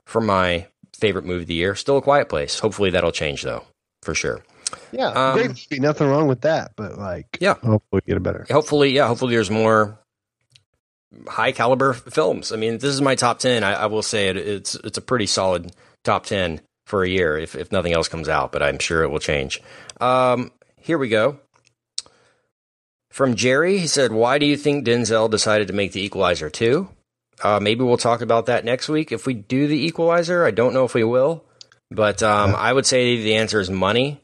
[0.06, 1.73] for my favorite movie of the year.
[1.75, 2.60] Still a quiet place.
[2.60, 3.63] Hopefully that'll change though,
[4.04, 4.43] for sure.
[4.91, 6.73] yeah, um, movie, nothing wrong with that.
[6.75, 7.56] But like, Yeah.
[7.56, 8.45] hopefully get it better.
[8.51, 9.97] hopefully, yeah, hopefully there's more
[11.28, 12.52] high caliber films.
[12.52, 13.63] I mean, this is my top ten.
[13.63, 15.71] I, I will say it, it's it's a pretty solid
[16.04, 19.10] top ten for a year if if nothing else comes out, but I'm sure it
[19.10, 19.62] will change.
[20.00, 21.39] Um, here we go.
[23.10, 26.88] From Jerry, he said, "Why do you think Denzel decided to make The Equalizer 2?
[27.43, 30.45] Uh, maybe we'll talk about that next week if we do The Equalizer.
[30.45, 31.43] I don't know if we will,
[31.89, 34.21] but um, I would say the answer is money.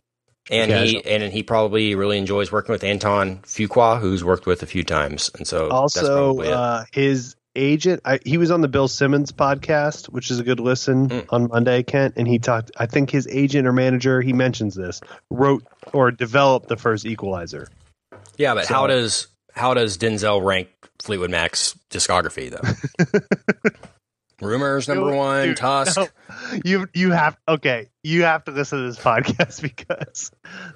[0.50, 4.64] And Yeah, he and he probably really enjoys working with Anton Fuqua, who's worked with
[4.64, 6.54] a few times, and so that's also, probably it.
[6.54, 10.60] uh, his agent, I, he was on the Bill Simmons podcast, which is a good
[10.60, 11.26] listen Mm.
[11.30, 12.14] on Monday, Kent.
[12.16, 16.70] And he talked, I think his agent or manager, he mentions this, wrote or developed
[16.70, 17.68] the first Equalizer.
[18.38, 20.70] yeah, but so- how does how does Denzel rank
[21.02, 23.70] Fleetwood Mac's discography though?
[24.42, 25.98] Rumors number one, dude, Tusk.
[25.98, 26.08] no.
[26.64, 27.90] You you have okay.
[28.04, 30.32] You have to listen to this podcast because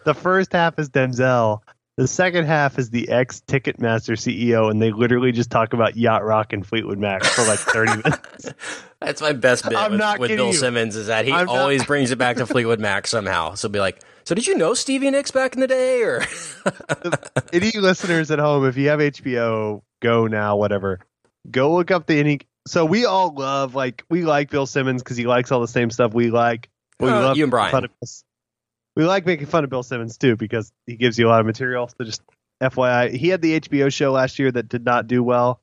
[0.06, 1.60] the first half is Denzel,
[1.98, 6.24] the second half is the ex Ticketmaster CEO, and they literally just talk about yacht
[6.24, 8.54] rock and Fleetwood Mac for like thirty minutes.
[9.00, 10.54] That's my best bit I'm with, with Bill you.
[10.54, 13.56] Simmons is that he I'm not- always brings it back to Fleetwood Mac somehow.
[13.56, 16.24] So be like, so did you know Stevie Nicks back in the day, or
[17.54, 21.00] Any listeners at home, if you have HBO, go now, whatever.
[21.50, 22.40] Go look up the any.
[22.68, 25.90] So we all love like we like Bill Simmons because he likes all the same
[25.90, 26.70] stuff we like.
[27.00, 27.72] We Uh, love you and Brian.
[27.72, 28.24] fun of us.
[28.96, 31.46] We like making fun of Bill Simmons too because he gives you a lot of
[31.46, 31.88] material.
[31.88, 32.22] So just
[32.62, 35.60] FYI, he had the HBO show last year that did not do well,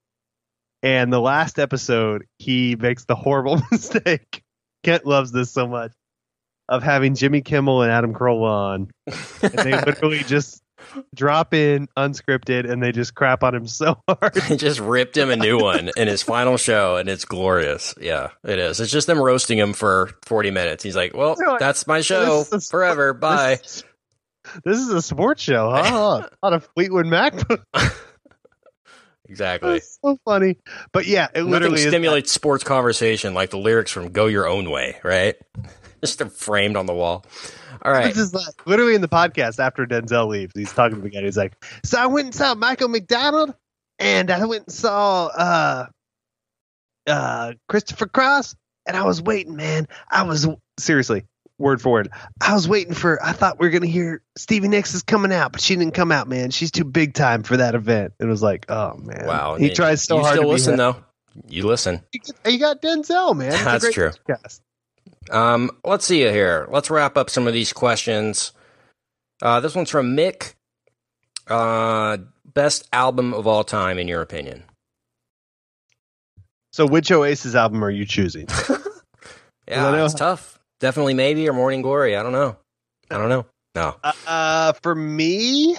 [0.83, 4.43] and the last episode he makes the horrible mistake.
[4.83, 5.93] Kent loves this so much
[6.69, 10.61] of having Jimmy Kimmel and Adam Carolla on, and they literally just
[11.15, 14.35] drop in unscripted and they just crap on him so hard.
[14.49, 17.95] They just ripped him a new one in his final show, and it's glorious.
[18.01, 18.81] Yeah, it is.
[18.81, 20.83] It's just them roasting him for 40 minutes.
[20.83, 23.13] He's like, well, like, that's my show forever.
[23.15, 23.57] Bye.
[23.63, 23.85] This,
[24.65, 26.29] this is a sports show, huh?
[26.43, 27.35] Not a Fleetwood Mac.
[29.29, 29.75] Exactly.
[29.75, 30.57] That's so funny.
[30.93, 34.71] But yeah, it Nothing literally stimulates sports conversation like the lyrics from Go Your Own
[34.71, 35.37] Way, right?
[36.05, 37.25] just framed on the wall.
[37.83, 38.07] All right.
[38.07, 40.53] This is like literally in the podcast after Denzel leaves.
[40.55, 41.23] He's talking to the guy.
[41.23, 41.53] He's like,
[41.85, 43.55] "So I went and saw Michael McDonald,
[43.99, 45.87] and I went and saw uh,
[47.07, 48.57] uh, Christopher Cross,
[48.87, 49.89] and I was waiting, man.
[50.11, 50.47] I was
[50.79, 51.25] seriously
[51.59, 52.11] word for word.
[52.41, 53.23] I was waiting for.
[53.25, 56.13] I thought we were gonna hear Stevie Nicks is coming out, but she didn't come
[56.13, 56.51] out, man.
[56.51, 58.15] She's too big time for that event.
[58.19, 59.57] It was like, oh man, Wow.
[59.57, 60.97] He tries so you hard still to listen, though.
[61.49, 62.03] You listen.
[62.47, 63.51] You got Denzel, man.
[63.51, 64.11] That's true.
[64.29, 64.61] podcast.
[65.31, 66.67] Um, let's see here.
[66.71, 68.53] Let's wrap up some of these questions.
[69.43, 70.55] Uh, this one's from Mick.
[71.47, 74.65] Uh, best album of all time, in your opinion?
[76.73, 78.47] So, which Oasis album are you choosing?
[79.69, 80.59] Yeah, it's tough.
[80.81, 82.17] Definitely, maybe or Morning Glory.
[82.17, 82.57] I don't know.
[83.11, 83.47] I don't know.
[83.75, 83.97] No.
[84.27, 85.77] Uh, for me,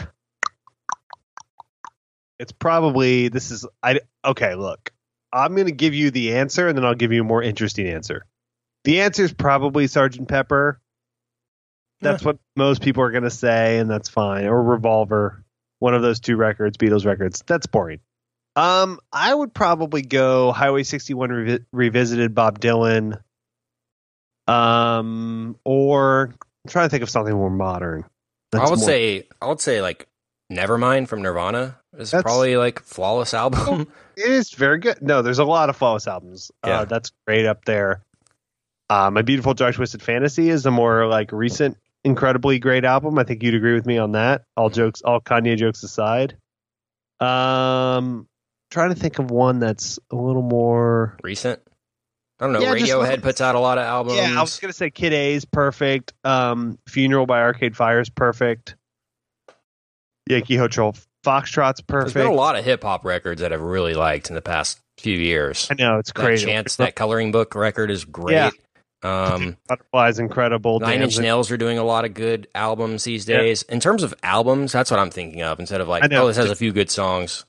[2.37, 3.99] it's probably this is I.
[4.23, 4.91] Okay, look,
[5.33, 8.25] I'm gonna give you the answer, and then I'll give you a more interesting answer.
[8.83, 10.79] The answer is probably Sergeant Pepper.
[12.01, 14.45] That's what most people are gonna say, and that's fine.
[14.45, 15.43] Or Revolver,
[15.79, 17.43] one of those two records, Beatles records.
[17.45, 17.99] That's boring.
[18.55, 23.19] Um, I would probably go Highway 61 revi- revisited, Bob Dylan,
[24.47, 26.33] Um, or
[26.65, 28.05] I'm trying to think of something more modern.
[28.53, 30.07] I would more- say I would say like
[30.51, 33.91] Nevermind from Nirvana is That's- probably like flawless album.
[34.15, 35.01] it is very good.
[35.01, 36.51] No, there's a lot of flawless albums.
[36.65, 36.79] Yeah.
[36.81, 38.03] Uh, that's great up there.
[38.89, 43.19] Uh, My Beautiful Dark Twisted Fantasy is a more like recent, incredibly great album.
[43.19, 44.43] I think you'd agree with me on that.
[44.57, 46.35] All jokes, all Kanye jokes aside.
[47.19, 48.27] Um,
[48.71, 51.17] trying to think of one that's a little more.
[51.23, 51.59] Recent.
[52.39, 52.61] I don't know.
[52.61, 54.17] Yeah, just- Radiohead puts out a lot of albums.
[54.17, 56.13] Yeah, I was gonna say Kid A is perfect.
[56.23, 58.75] Um, Funeral by Arcade Fire is perfect.
[60.27, 62.13] Yankee Hotel Foxtrot's There's perfect.
[62.13, 65.17] been a lot of hip hop records that I've really liked in the past few
[65.17, 65.67] years.
[65.69, 66.45] I know it's That crazy.
[66.45, 68.35] Chance, that coloring book record is great.
[68.35, 68.51] Yeah.
[69.03, 70.79] Um, Butterfly's incredible.
[70.79, 73.37] Nine Inch Nails are doing a lot of good albums these Yeah.
[73.37, 73.61] days.
[73.63, 76.49] In terms of albums, that's what I'm thinking of instead of like, oh, this has
[76.51, 77.45] a few good songs,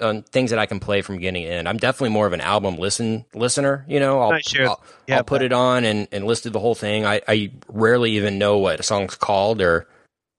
[0.00, 1.68] um, things that I can play from beginning to end.
[1.68, 3.84] I'm definitely more of an album listen listener.
[3.88, 6.60] You know, I'll, I share- I'll, yeah, I'll put it on and, and listed the
[6.60, 7.04] whole thing.
[7.04, 9.86] I, I rarely even know what a song's called or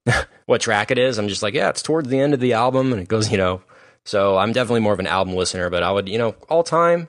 [0.47, 1.19] what track it is.
[1.19, 3.37] I'm just like, yeah, it's towards the end of the album, and it goes, you
[3.37, 3.61] know.
[4.03, 5.69] So I'm definitely more of an album listener.
[5.69, 7.07] But I would, you know, all time,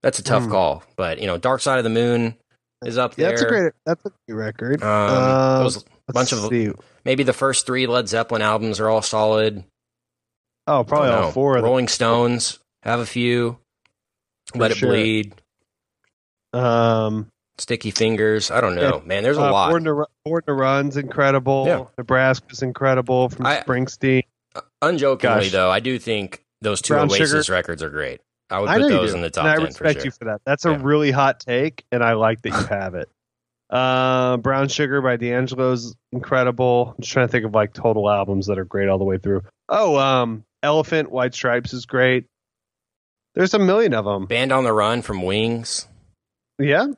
[0.00, 0.50] that's a tough Hmm.
[0.50, 0.82] call.
[0.96, 2.36] But you know, Dark Side of the Moon
[2.84, 3.30] is up Yeah, there.
[3.36, 3.72] that's a great.
[3.86, 4.82] That's a great record.
[4.82, 6.72] Um, Uh, those let's bunch of see.
[7.04, 9.64] maybe the first three Led Zeppelin albums are all solid.
[10.66, 11.30] Oh, probably all know.
[11.32, 11.70] four of them.
[11.70, 13.58] Rolling Stones have a few.
[14.52, 14.88] For Let sure.
[14.90, 15.34] it bleed.
[16.52, 18.50] Um, Sticky fingers.
[18.50, 19.22] I don't know, man.
[19.22, 19.70] There's a uh, lot.
[19.70, 21.64] Born to, Ru- Born to Run's incredible.
[21.66, 21.84] Yeah.
[21.98, 24.22] Nebraska's incredible from I- Springsteen.
[24.82, 25.52] Unjokingly, Gosh.
[25.52, 27.56] though, I do think those two Brown Oasis Sugar.
[27.56, 28.20] records are great.
[28.52, 30.04] I would put those in the top and I respect sure.
[30.06, 30.40] you for that.
[30.44, 30.80] That's a Yeah.
[30.82, 33.08] really hot take, and I like that you have it.
[33.70, 36.92] Uh, Brown Sugar by D'Angelo's incredible.
[36.96, 39.16] I'm just trying to think of like total albums that are great all the way
[39.18, 39.42] through.
[39.68, 42.26] Oh, um, Elephant White Stripes is great.
[43.34, 44.26] There's a million of them.
[44.26, 45.88] Band on the Run from Wings.
[46.58, 46.88] Yeah,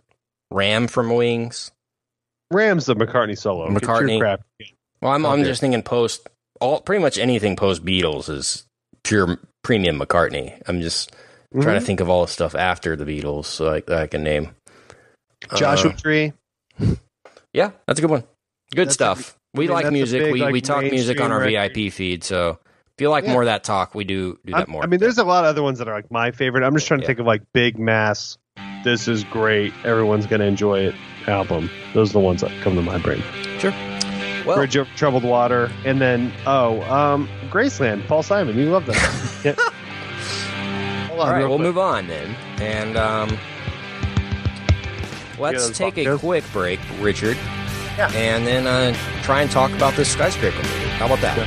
[0.51, 1.71] Ram from Wings.
[2.51, 3.69] Ram's the McCartney solo.
[3.69, 4.19] McCartney.
[4.19, 4.43] crap.
[5.01, 6.29] Well, I'm, I'm just thinking post
[6.61, 8.67] all pretty much anything post Beatles is
[9.05, 10.61] pure premium McCartney.
[10.67, 11.15] I'm just
[11.63, 11.81] trying Mhm.
[11.81, 14.51] to think of all the stuff after the Beatles, so I, I can name.
[15.55, 16.33] Joshua Uh, Tree.
[17.53, 18.25] yeah, that's a good one.
[18.75, 19.37] Good That's a- stuff.
[19.55, 20.23] we I mean, like music.
[20.23, 21.75] big, we like, we talk music on our record.
[21.75, 22.25] VIP feed.
[22.25, 22.59] So
[22.97, 23.33] if you like Yeah.
[23.33, 24.83] more of that talk, we do do that I'm- more.
[24.83, 26.65] I mean, there's a lot of other ones that are like my favorite.
[26.65, 27.09] I'm just trying to Yeah.
[27.09, 28.37] think of like big mass.
[28.85, 29.73] This is great.
[29.85, 30.95] Everyone's gonna enjoy it.
[31.27, 31.71] Album.
[31.95, 33.23] Those are the ones that come to my brain.
[34.45, 38.07] well, Bridge of troubled water, and then oh, um, Graceland.
[38.07, 38.59] Paul Simon.
[38.59, 39.35] You love that.
[39.45, 39.55] yeah.
[41.15, 41.67] Hold on, all right, real we'll quick.
[41.69, 43.39] move on then, and um,
[45.39, 47.37] let's those take a quick break, Richard.
[47.97, 48.11] Yeah.
[48.13, 50.89] And then uh, try and talk about this skyscraper movie.
[50.99, 51.39] How about that?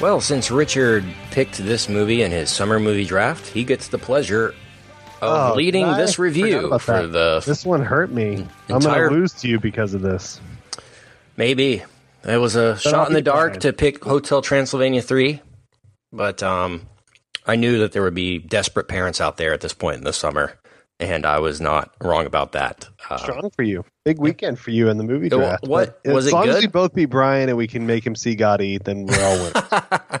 [0.00, 4.54] Well, since Richard picked this movie in his summer movie draft, he gets the pleasure
[5.20, 8.46] of Oh, leading I this review for the This one hurt me.
[8.68, 10.40] I'm gonna lose to you because of this.
[11.36, 11.82] Maybe
[12.24, 13.60] it was a shot I'll in the dark fine.
[13.62, 15.40] to pick Hotel Transylvania three,
[16.12, 16.82] but um,
[17.44, 20.12] I knew that there would be desperate parents out there at this point in the
[20.12, 20.52] summer,
[21.00, 22.88] and I was not wrong about that.
[23.10, 23.84] Uh, Strong for you.
[24.04, 25.66] Big weekend for you in the movie draft.
[25.66, 28.06] what- But was as it long as we both beat Brian and we can make
[28.06, 30.20] him see Gotti, then we're all winners.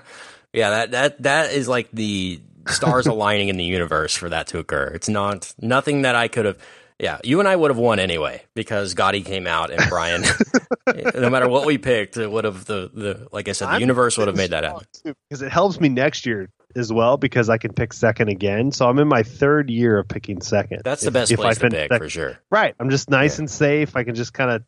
[0.54, 4.58] yeah, that that that is like the stars aligning in the universe for that to
[4.58, 4.86] occur.
[4.94, 6.58] It's not nothing that I could have.
[6.98, 10.22] Yeah, you and I would have won anyway because Gotti came out and Brian.
[11.16, 13.80] no matter what we picked, it would have the the like I said, the I'm
[13.80, 14.86] universe would have made that happen.
[15.28, 18.70] because it helps me next year as well because I can pick second again.
[18.72, 20.82] So I'm in my third year of picking second.
[20.84, 21.98] That's the If- best if place to pick second.
[21.98, 22.38] for sure.
[22.50, 22.74] Right.
[22.78, 23.42] I'm just nice Yeah.
[23.42, 23.96] and safe.
[23.96, 24.62] I can just kind of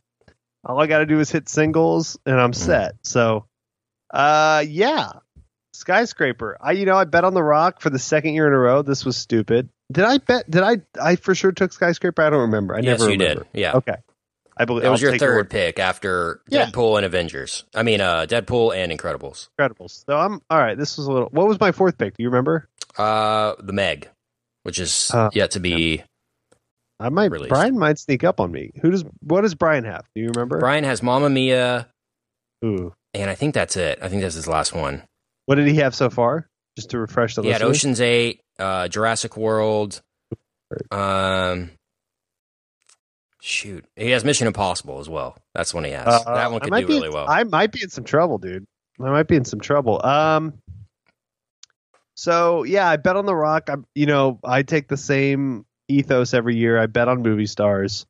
[0.65, 2.57] all I got to do is hit singles and I'm Mm.
[2.57, 2.95] set.
[3.03, 3.47] So,
[4.13, 5.11] uh, yeah,
[5.77, 6.57] skyscraper.
[6.61, 8.83] I you know I bet on the Rock for the second year in a row.
[8.83, 9.69] This was stupid.
[9.93, 10.51] Did I bet?
[10.51, 10.77] Did I?
[11.01, 12.23] I for sure took skyscraper.
[12.23, 12.75] I don't remember.
[12.75, 13.45] I yes, never you remember.
[13.53, 13.61] did.
[13.61, 13.97] Yeah, Okay.
[14.59, 16.67] I believe it was I'll your third pick after Yeah.
[16.71, 17.65] Deadpool and Avengers.
[17.75, 19.49] I mean, uh, Deadpool and Incredibles.
[19.61, 20.03] Incredibles.
[20.09, 20.79] So I'm all right.
[20.79, 21.29] This was a little.
[21.31, 22.17] What was my fourth pick?
[22.17, 22.67] Do you remember?
[22.97, 24.09] Uh, the Meg,
[24.63, 26.03] which is Uh, yet to be.
[26.99, 27.31] I might.
[27.31, 27.51] Released.
[27.51, 28.73] Brian might sneak up on me.
[28.81, 29.05] Who does?
[29.21, 30.07] What does Brian have?
[30.15, 30.59] Do you remember?
[30.59, 31.89] Brian has Mamma Mia,
[32.65, 32.95] Ooh.
[33.13, 33.99] and I think that's it.
[34.01, 35.03] I think that's his last one.
[35.47, 36.49] What did he have so far?
[36.77, 37.63] Just to refresh the He had.
[37.63, 40.03] Ocean's Eight, uh, Jurassic World.
[40.91, 41.71] Um,
[43.41, 45.39] shoot, he has Mission Impossible as well.
[45.55, 46.07] That's one he has.
[46.07, 47.27] Uh, that one could do really in- well.
[47.29, 48.67] I might be in some trouble, dude.
[49.01, 50.05] I might be in some trouble.
[50.05, 50.55] Um.
[52.15, 53.69] So yeah, I bet on the Rock.
[53.71, 56.79] I, you know, I take the same ethos every year.
[56.79, 58.07] I bet on movie stars.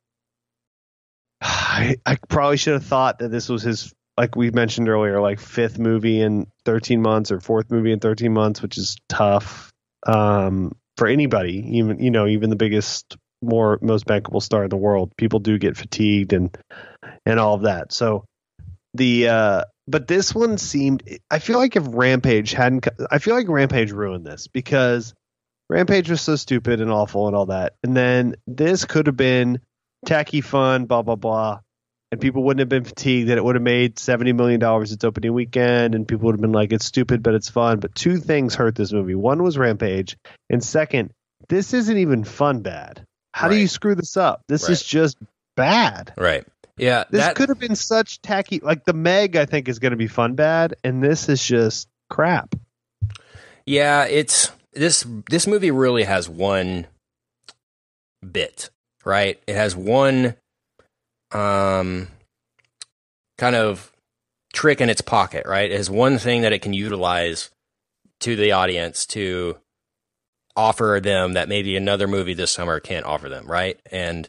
[1.41, 5.39] I, I probably should have thought that this was his, like we mentioned earlier, like
[5.39, 9.71] fifth movie in 13 months or fourth movie in 13 months, which is tough
[10.05, 11.77] um, for anybody.
[11.77, 15.59] Even you know, even the biggest, more most bankable star in the world, people do
[15.59, 16.57] get fatigued and
[17.25, 17.93] and all of that.
[17.93, 18.25] So
[18.95, 21.03] the uh, but this one seemed.
[21.29, 25.13] I feel like if Rampage hadn't, I feel like Rampage ruined this because
[25.69, 29.59] Rampage was so stupid and awful and all that, and then this could have been
[30.05, 31.59] tacky fun, blah blah blah,
[32.11, 33.29] and people wouldn't have been fatigued.
[33.29, 36.41] That it would have made seventy million dollars its opening weekend, and people would have
[36.41, 39.15] been like, "It's stupid, but it's fun." But two things hurt this movie.
[39.15, 40.17] One was Rampage,
[40.49, 41.11] and second,
[41.49, 43.05] this isn't even fun bad.
[43.33, 43.55] How Right.
[43.55, 44.41] do you screw this up?
[44.47, 45.17] This is just
[45.55, 46.13] bad.
[46.17, 46.45] Right.
[46.77, 47.03] Yeah.
[47.09, 48.59] This that, could have been such tacky.
[48.61, 51.87] Like the Meg, I think is going to be fun bad, and this is just
[52.09, 52.55] crap.
[53.65, 56.87] Yeah, it's this this movie really has one
[58.31, 58.69] bit,
[59.05, 59.39] right?
[59.45, 60.35] It has one
[61.31, 62.07] um
[63.37, 63.91] kind of
[64.53, 65.71] trick in its pocket, right?
[65.71, 67.51] It has one thing that it can utilize
[68.21, 69.57] to the audience to
[70.55, 73.79] offer them that maybe another movie this summer can't offer them, right?
[73.91, 74.27] And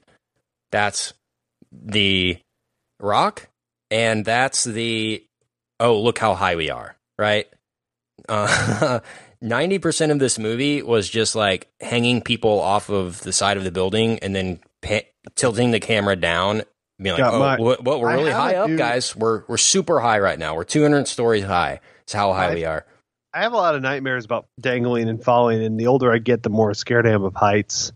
[0.70, 1.14] that's
[1.72, 2.38] the
[3.00, 3.48] rock
[3.90, 5.24] and that's the
[5.80, 7.46] oh, look how high we are, right?
[8.28, 8.98] Uh,
[9.42, 13.70] 90% of this movie was just like hanging people off of the side of the
[13.70, 15.06] building and then pa-
[15.36, 16.62] tilting the camera down
[17.00, 19.56] being like Got oh my- what, what we're really high up dude- guys we're we're
[19.56, 22.84] super high right now we're 200 stories high it's how high I- we are
[23.34, 26.42] I have a lot of nightmares about dangling and falling, and the older I get,
[26.42, 27.92] the more scared I am of heights.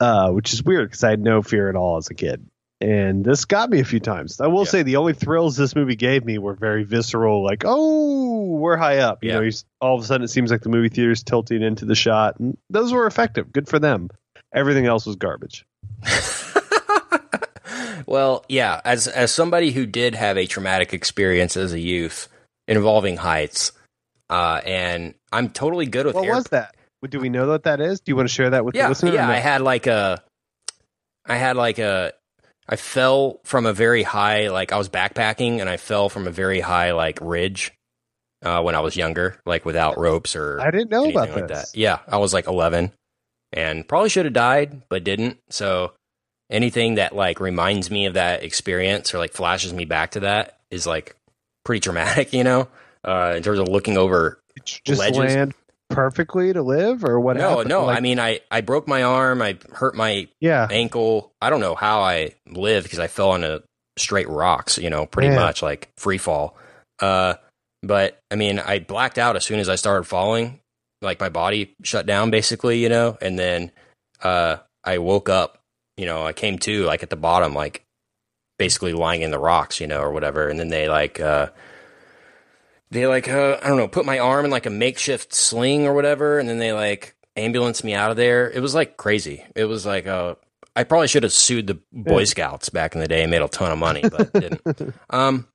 [0.00, 2.44] Uh, which is weird because I had no fear at all as a kid,
[2.80, 4.40] and this got me a few times.
[4.40, 4.70] I will Yeah.
[4.70, 8.98] say the only thrills this movie gave me were very visceral, like "Oh, we're high
[8.98, 9.34] up." You Yeah.
[9.36, 11.94] know, you, all of a sudden it seems like the movie theater's tilting into the
[11.94, 13.52] shot, and those were effective.
[13.52, 14.10] Good for them.
[14.52, 15.64] Everything else was garbage.
[18.10, 22.26] well, yeah, as as somebody who did have a traumatic experience as a youth
[22.66, 23.70] involving heights,
[24.28, 26.74] uh, and I'm totally good with What air- was that?
[27.08, 28.00] Do we know what that is?
[28.00, 29.14] Do you want to share that with yeah, the listener?
[29.14, 29.26] yeah.
[29.26, 29.32] no?
[29.32, 30.22] I had like a,
[31.24, 32.12] I had like a,
[32.68, 36.32] I fell from a very high, like I was backpacking, and I fell from a
[36.32, 37.72] very high like ridge
[38.42, 41.70] uh, when I was younger, like without ropes or I didn't know about like this.
[41.70, 41.78] that.
[41.78, 42.92] Yeah, I was like 11
[43.52, 45.38] and probably should have died, but didn't.
[45.48, 45.92] So
[46.50, 50.58] anything that like reminds me of that experience or like flashes me back to that
[50.70, 51.16] is like
[51.64, 52.68] pretty traumatic, you know,
[53.04, 54.38] uh, in terms of looking over.
[54.64, 55.18] Just ledges.
[55.18, 55.54] land
[55.88, 57.36] perfectly to live, or what?
[57.36, 57.68] no, happened?
[57.68, 57.84] no.
[57.86, 59.40] Like, I mean, I, I broke my arm.
[59.42, 60.66] I hurt my yeah.
[60.70, 61.32] ankle.
[61.40, 63.60] I don't know how I lived because I fell on a
[63.96, 65.36] straight rocks, you know, pretty Yeah.
[65.36, 66.56] much like free fall.
[67.00, 67.34] Uh,
[67.82, 70.60] but I mean, I blacked out as soon as I started falling.
[71.02, 73.72] Like my body shut down basically, you know, and then
[74.22, 75.59] uh, I woke up.
[76.00, 77.84] You know, I came to like at the bottom, like
[78.58, 80.48] basically lying in the rocks, you know, or whatever.
[80.48, 81.50] And then they like uh,
[82.90, 85.94] they like uh, I don't know, put my arm in like a makeshift sling or
[85.94, 88.50] whatever, and then they like ambulance me out of there.
[88.50, 89.44] It was like crazy.
[89.54, 90.34] It was like uh,
[90.74, 93.48] I probably should have sued the Boy Scouts back in the day and made a
[93.48, 94.94] ton of money, but didn't.
[95.10, 95.46] Um,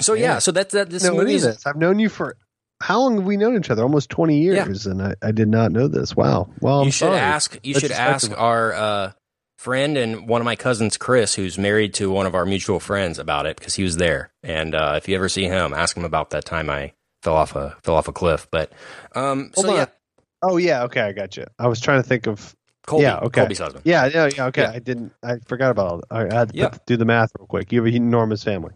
[0.00, 0.38] so yeah, Yeah.
[0.40, 0.90] so that's that.
[0.90, 1.66] This no, movie is is this?
[1.66, 2.36] I've known you for
[2.80, 3.82] how long have we known each other?
[3.82, 6.16] Almost twenty years, and I, I did not know this.
[6.16, 6.48] Wow.
[6.60, 7.18] Well, I'm you should sorry.
[7.18, 7.58] ask.
[7.62, 9.12] You should ask our uh,
[9.64, 13.18] friend and one of my cousins, Chris, who's married to one of our mutual friends,
[13.18, 14.30] about it because he was there.
[14.42, 17.56] And uh, if you ever see him, ask him about that time I fell off
[17.56, 18.46] a fell off a cliff.
[18.50, 18.70] But
[19.14, 19.76] um, Hold so on.
[19.78, 19.86] yeah,
[20.42, 21.46] Oh yeah, okay, I got you.
[21.58, 22.54] I was trying to think of.
[22.86, 23.40] Colby, Yeah, okay.
[23.40, 23.82] Colby's husband.
[23.86, 24.44] Yeah, yeah, yeah.
[24.48, 24.72] Okay, Yeah.
[24.72, 25.12] I didn't.
[25.22, 26.04] I forgot about.
[26.10, 26.68] All I had to Yeah.
[26.68, 27.72] put, do the math real quick.
[27.72, 28.74] You have an enormous family.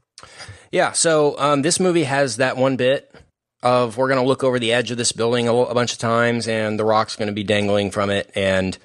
[0.72, 3.14] Yeah, so um, this movie has that one bit
[3.62, 5.98] of we're going to look over the edge of this building a, a bunch of
[5.98, 8.30] times, and the rock's going to be dangling from it.
[8.34, 8.78] And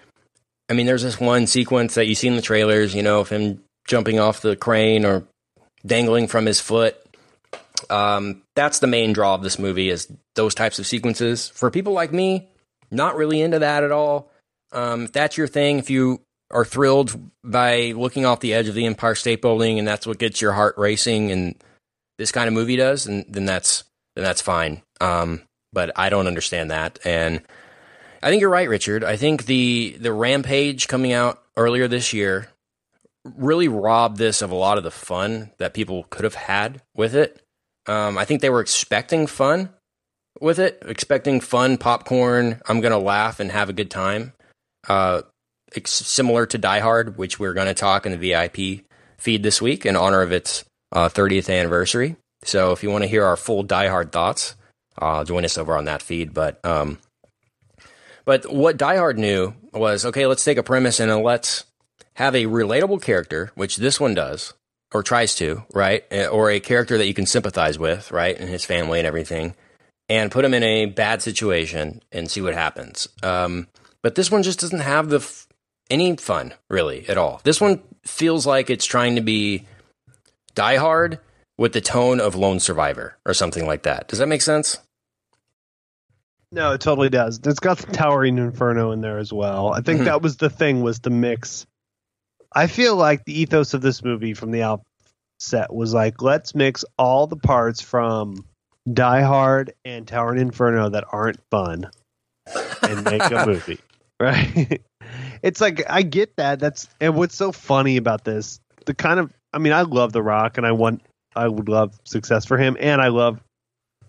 [0.69, 3.29] I mean, there's this one sequence that you see in the trailers, you know, of
[3.29, 5.25] him jumping off the crane or
[5.85, 6.97] dangling from his foot.
[7.89, 11.49] Um, that's the main draw of this movie is those types of sequences.
[11.49, 12.47] For people like me,
[12.91, 14.31] not really into that at all.
[14.71, 18.75] Um, if that's your thing, if you are thrilled by looking off the edge of
[18.75, 21.55] the Empire State Building and that's what gets your heart racing and
[22.17, 23.83] this kind of movie does, and then that's
[24.15, 24.81] then that's fine.
[25.01, 25.41] Um,
[25.71, 27.41] but I don't understand that, and
[28.23, 29.03] I think you're right, Richard.
[29.03, 32.49] I think the the Rampage coming out earlier this year
[33.35, 37.15] really robbed this of a lot of the fun that people could have had with
[37.15, 37.41] it.
[37.85, 39.69] Um, I think they were expecting fun
[40.41, 42.61] with it, expecting fun popcorn.
[42.67, 44.33] I'm gonna laugh and have a good time.
[44.87, 45.23] Uh,
[45.85, 48.85] similar to Die Hard, which we're going to talk in the VIP
[49.17, 52.15] feed this week in honor of its uh, 30th anniversary.
[52.43, 54.55] So if you want to hear our full Die Hard thoughts,
[54.97, 56.33] uh, join us over on that feed.
[56.33, 56.99] But um,
[58.25, 61.65] But what Die Hard knew was okay, let's take a premise and let's
[62.15, 64.53] have a relatable character, which this one does,
[64.93, 66.05] or tries to, right?
[66.11, 68.39] Eh, or a character that you can sympathize with, right?
[68.39, 69.55] And his family and everything,
[70.09, 73.07] and put him in a bad situation and see what happens.
[73.23, 73.67] Um,
[74.01, 75.47] but this one just doesn't have the f-
[75.89, 77.41] any fun really at all.
[77.43, 79.65] This one feels like it's trying to be
[80.55, 81.19] Die Hard
[81.57, 84.07] with the tone of Lone Survivor or something like that.
[84.07, 84.77] Does that make sense?
[86.53, 87.39] No, it totally does.
[87.43, 89.73] It's got the Towering Inferno in there as well.
[89.73, 90.05] I think Mhm.
[90.05, 91.65] that was the thing was the mix.
[92.55, 96.85] I feel like the ethos of this movie from the outset was like, let's mix
[96.97, 98.45] all the parts from
[98.91, 101.89] Die Hard and Towering Inferno that aren't fun
[102.83, 103.79] and make a movie.
[104.19, 104.79] Right?
[105.41, 106.59] it's like I get that.
[106.59, 110.21] That's and what's so funny about this, the kind of I mean, I love The
[110.21, 111.01] Rock and I want
[111.35, 113.41] I would love success for him and I love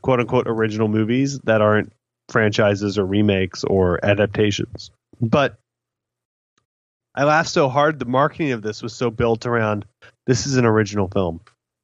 [0.03, 1.94] quote unquote original movies that aren't
[2.29, 4.91] franchises or remakes or adaptations.
[5.21, 5.59] But
[7.15, 7.99] I laughed so hard.
[7.99, 9.85] The marketing of this was so built around
[10.27, 11.41] this is an original film.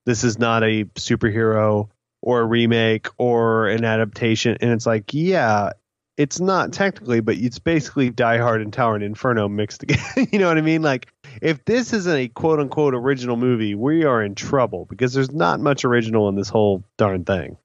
[0.06, 1.88] This is not a superhero
[2.22, 4.56] or a remake or an adaptation.
[4.60, 5.72] And it's like, yeah,
[6.16, 10.26] it's not technically, but it's basically Die Hard and Towering Inferno mixed together.
[10.32, 10.82] you know what I mean?
[10.82, 11.08] Like,
[11.40, 15.60] if this isn't a quote unquote original movie, we are in trouble because there's not
[15.60, 17.56] much original in this whole darn thing.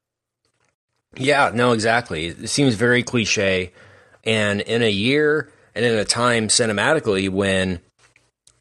[1.17, 2.27] Yeah, no, exactly.
[2.27, 3.71] It seems very cliche.
[4.23, 7.79] And in a year and in a time cinematically when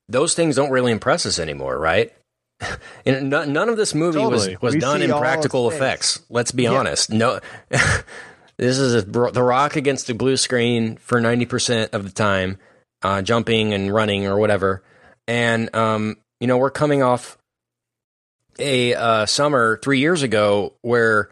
[0.09, 2.13] those things don't really impress us anymore, right?
[3.07, 4.57] and none, none of this movie Totally.
[4.57, 6.23] was, was We done in practical effects.
[6.29, 6.75] Let's be Yeah.
[6.75, 7.11] honest.
[7.11, 7.41] No,
[8.59, 12.59] this is a, The Rock against the blue screen for 90% of the time,
[13.03, 14.83] uh, jumping and running or whatever.
[15.27, 17.39] And, um, you know, we're coming off
[18.59, 21.31] a uh, summer three years ago where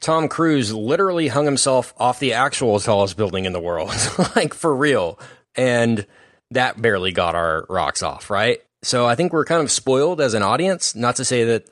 [0.00, 3.92] Tom Cruise literally hung himself off the actual tallest building in the world,
[4.36, 5.18] like for real.
[5.54, 6.06] And
[6.50, 8.60] that barely got our rocks off, right?
[8.82, 10.94] So I think we're kind of spoiled as an audience.
[10.94, 11.68] Not to say that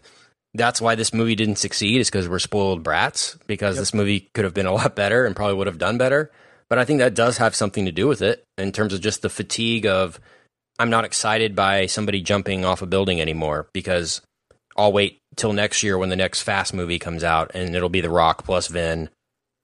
[0.54, 4.44] that's why this movie didn't succeed, is because we're spoiled brats, because this movie could
[4.44, 6.30] have been a lot better and probably would have done better.
[6.68, 9.22] But I think that does have something to do with it in terms of just
[9.22, 10.20] the fatigue of
[10.78, 14.20] I'm not excited by somebody jumping off a building anymore because
[14.78, 18.00] I'll wait till next year when the next Fast movie comes out, and it'll be
[18.00, 19.10] The Rock plus Vin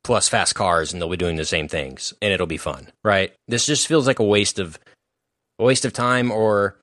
[0.02, 3.32] plus Fast Cars, and they'll be doing the same things, and it'll be fun, right?
[3.48, 4.78] This just feels like a waste of
[5.58, 6.76] a waste of time, or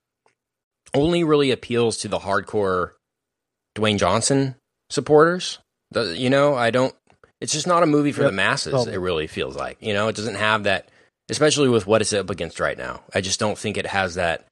[0.94, 2.92] only really appeals to the hardcore
[3.76, 4.56] Dwayne Johnson
[4.90, 5.58] supporters.
[5.90, 6.94] The, you know, I don't.
[7.40, 8.86] It's just not a movie for Yep, the masses.
[8.86, 10.88] It really feels like you know, it doesn't have that,
[11.28, 13.02] especially with what it's up against right now.
[13.14, 14.46] I just don't think it has that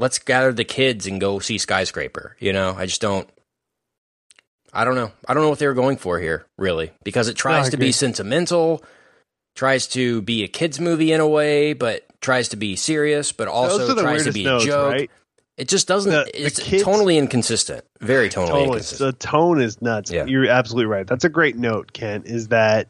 [0.00, 3.28] let's gather the kids and go see skyscraper you know i just don't
[4.72, 7.36] i don't know i don't know what they were going for here really because it
[7.36, 8.82] tries I to be sentimental
[9.56, 13.48] tries to be a kids movie in a way but tries to be serious but
[13.48, 15.10] also Those are the tries to be notes, a joke right?
[15.56, 18.62] it just doesn't The- the it's kids- totally inconsistent very tonally Totally.
[18.64, 20.10] inconsistent The tone is nuts.
[20.10, 20.24] Yeah.
[20.24, 21.06] You're absolutely right.
[21.06, 22.26] That's a great note, Kent.
[22.26, 22.88] Is that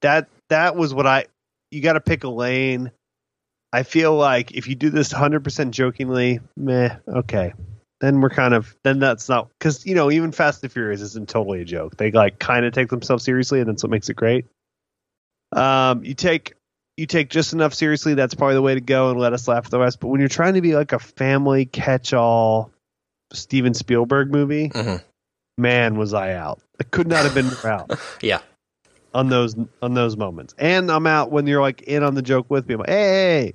[0.00, 1.26] that that was what I
[1.70, 2.90] you got to pick a lane.
[3.72, 7.52] I feel like if you do this 100% jokingly, meh, okay.
[8.00, 11.28] Then we're kind of then that's not cuz you know, even Fast and Furious isn't
[11.28, 11.96] totally a joke.
[11.96, 14.46] They like kind of take themselves seriously and that's what makes it great.
[15.52, 16.54] Um you take
[16.96, 19.64] you take just enough seriously, that's probably the way to go and let us laugh
[19.64, 20.00] at the rest.
[20.00, 22.70] But when you're trying to be like a family catch-all
[23.32, 25.00] Steven Spielberg movie, Mhm.
[25.56, 26.60] man, was I out.
[26.80, 28.40] I could not have been more out yeah
[29.14, 30.54] on those on those moments.
[30.58, 32.74] And I'm out when you're like in on the joke with me.
[32.74, 33.54] I'm like, hey, hey, hey,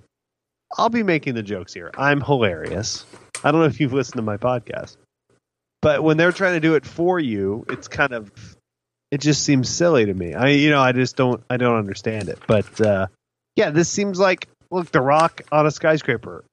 [0.75, 1.91] I'll be making the jokes here.
[1.97, 3.05] I'm hilarious.
[3.43, 4.97] I don't know if you've listened to my podcast,
[5.81, 8.31] but when they're trying to do it for you, it's kind of
[9.11, 10.33] it just seems silly to me.
[10.33, 12.39] I you know I just don't I don't understand it.
[12.47, 13.07] But uh,
[13.55, 16.43] yeah, this seems like look the Rock on a skyscraper.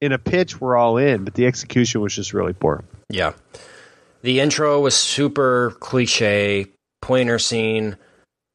[0.00, 2.84] In a pitch, we're all in, but the execution was just really poor.
[3.08, 3.32] Yeah.
[4.22, 6.66] The intro was super cliche,
[7.00, 7.96] pointer scene.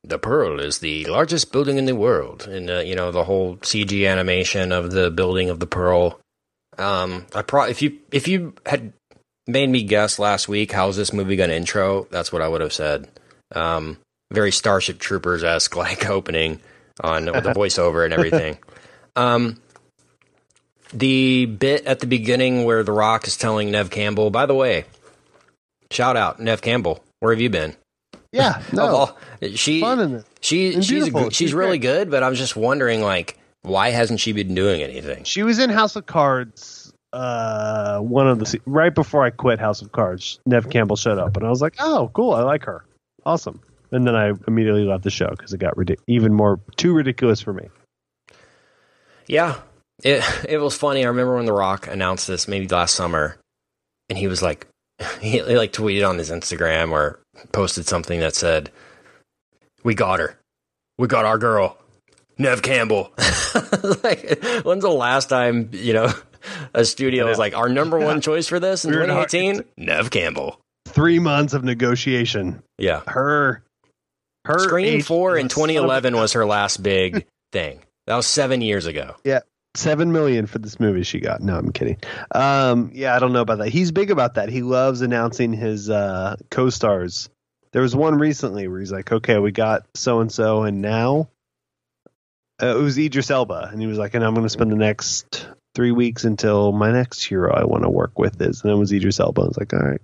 [0.03, 2.47] The Pearl is the largest building in the world.
[2.47, 6.19] And, uh, you know, the whole CG animation of the building of the Pearl.
[6.77, 8.93] Um, I pro- if you if you had
[9.47, 12.61] made me guess last week how's this movie going to intro, that's what I would
[12.61, 13.09] have said.
[13.53, 13.97] Um,
[14.31, 16.61] very Starship Troopers esque like opening
[17.03, 18.57] on with the voiceover and everything.
[19.17, 19.59] um,
[20.93, 24.85] the bit at the beginning where The Rock is telling Neve Campbell, by the way,
[25.91, 27.75] shout out Neve Campbell, where have you been?
[28.31, 29.17] Yeah, Of all-
[29.55, 30.25] she fun in this.
[30.41, 31.81] she And she's good- she's She's really great.
[32.07, 35.23] good, but I'm just wondering like why hasn't she been doing anything?
[35.25, 36.93] She was in House of Cards.
[37.11, 41.35] Uh, one of the right before I quit House of Cards, Neve Campbell showed up,
[41.35, 42.33] and I was like, "Oh, cool!
[42.33, 42.85] I like her.
[43.25, 43.59] Awesome."
[43.91, 47.41] And then I immediately left the show because it got ridic- even more too ridiculous
[47.41, 47.67] for me.
[49.27, 49.55] Yeah,
[50.03, 51.03] it it was funny.
[51.03, 53.37] I remember when The Rock announced this maybe last summer,
[54.09, 54.67] and he was like,
[55.19, 57.19] he, he like tweeted on his Instagram or
[57.51, 58.71] posted something that said,
[59.83, 60.37] "We got her,
[60.97, 61.77] we got our girl,
[62.37, 63.11] Neve Campbell."
[64.03, 66.11] like, when's the last time you know
[66.73, 69.63] a studio was like our number one choice for this in 2018?
[69.77, 70.59] Neve Campbell.
[70.87, 72.63] Three months of negotiation.
[72.79, 73.63] Yeah, Her,
[74.45, 77.79] her Scream Four in son of a- 2011 was her last big thing.
[78.07, 79.15] That was seven years ago.
[79.23, 79.41] Yeah.
[79.75, 81.41] seven million for this movie she got.
[81.41, 81.97] No, I'm kidding.
[82.33, 83.69] Um, yeah, I don't know about that.
[83.69, 84.49] He's big about that.
[84.49, 87.29] He loves announcing his uh, co-stars.
[87.73, 91.29] There was one recently where he's like, "Okay, we got so and so, and now
[92.61, 94.75] uh, it was Idris Elba," and he was like, "And I'm going to spend the
[94.75, 98.75] next three weeks until my next hero I want to work with is," and it
[98.75, 99.41] was Idris Elba.
[99.41, 100.01] I was like, "All right,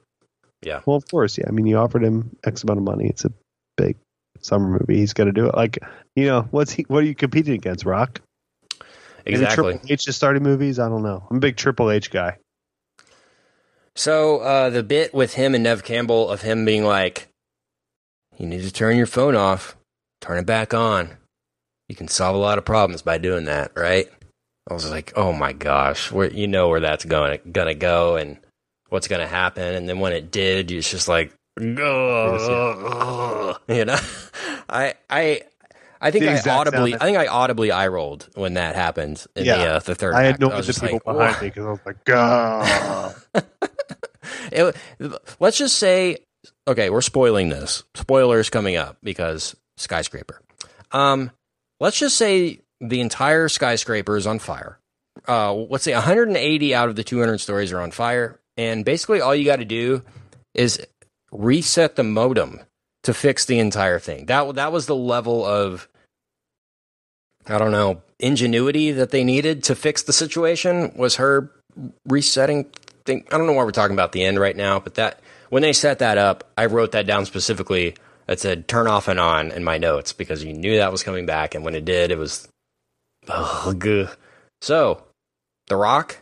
[0.62, 0.82] Yeah.
[0.86, 1.46] well, of course, yeah.
[1.48, 3.08] I mean, you offered him X amount of money.
[3.08, 3.32] It's a
[3.78, 3.98] big
[4.42, 4.98] summer movie.
[5.00, 5.56] He's got to do it.
[5.56, 5.80] Like,
[6.16, 6.84] you know, what's he?
[6.84, 8.22] What are you competing against, Rock?"
[9.26, 9.74] Exactly.
[9.74, 10.78] Triple H just started movies.
[10.78, 11.26] I don't know.
[11.32, 12.38] I'm a big Triple H guy.
[13.96, 17.28] So uh, the bit with him and Neve Campbell of him being like,
[18.38, 19.76] "You need to turn your phone off,
[20.22, 21.10] turn it back on.
[21.90, 24.08] You can solve a lot of problems by doing that, right?"
[24.70, 28.38] I was like, "Oh my gosh, where you know where that's going gonna go and
[28.90, 33.98] what's gonna happen." And then when it did, it's just like, "Ugh," you know,
[34.70, 35.42] I I.
[36.02, 39.48] I think I audibly, I think I audibly eye rolled when that happened in the
[39.48, 39.64] Yeah.
[39.76, 40.14] uh, the third.
[40.14, 40.42] I had act.
[40.42, 43.16] no was just people like, behind "Whoa." me because I was like, God.
[44.52, 44.76] It,
[45.40, 46.18] let's just say,
[46.68, 47.84] okay, we're spoiling this.
[47.96, 50.42] Spoilers coming up because skyscraper.
[50.92, 51.32] Um,
[51.80, 54.80] let's just say the entire skyscraper is on fire.
[55.28, 59.34] Uh, let's say 180 out of the 200 stories are on fire, and basically all
[59.34, 60.02] you got to do
[60.54, 60.86] is
[61.32, 62.62] reset the modem
[63.04, 64.26] to fix the entire thing.
[64.26, 65.88] That that was the level of
[67.48, 70.94] I don't know ingenuity that they needed to fix the situation.
[70.96, 71.52] Was her
[72.08, 72.66] resetting
[73.06, 73.26] thing?
[73.32, 75.74] I don't know why we're talking about the end right now, but that when they
[75.74, 77.96] set that up, I wrote that down specifically.
[78.28, 81.28] That said turn off and on in my notes because you knew that was coming
[81.28, 82.48] back, and when it did, it was
[83.28, 84.10] ugh.
[84.62, 85.04] So,
[85.68, 86.18] The Rock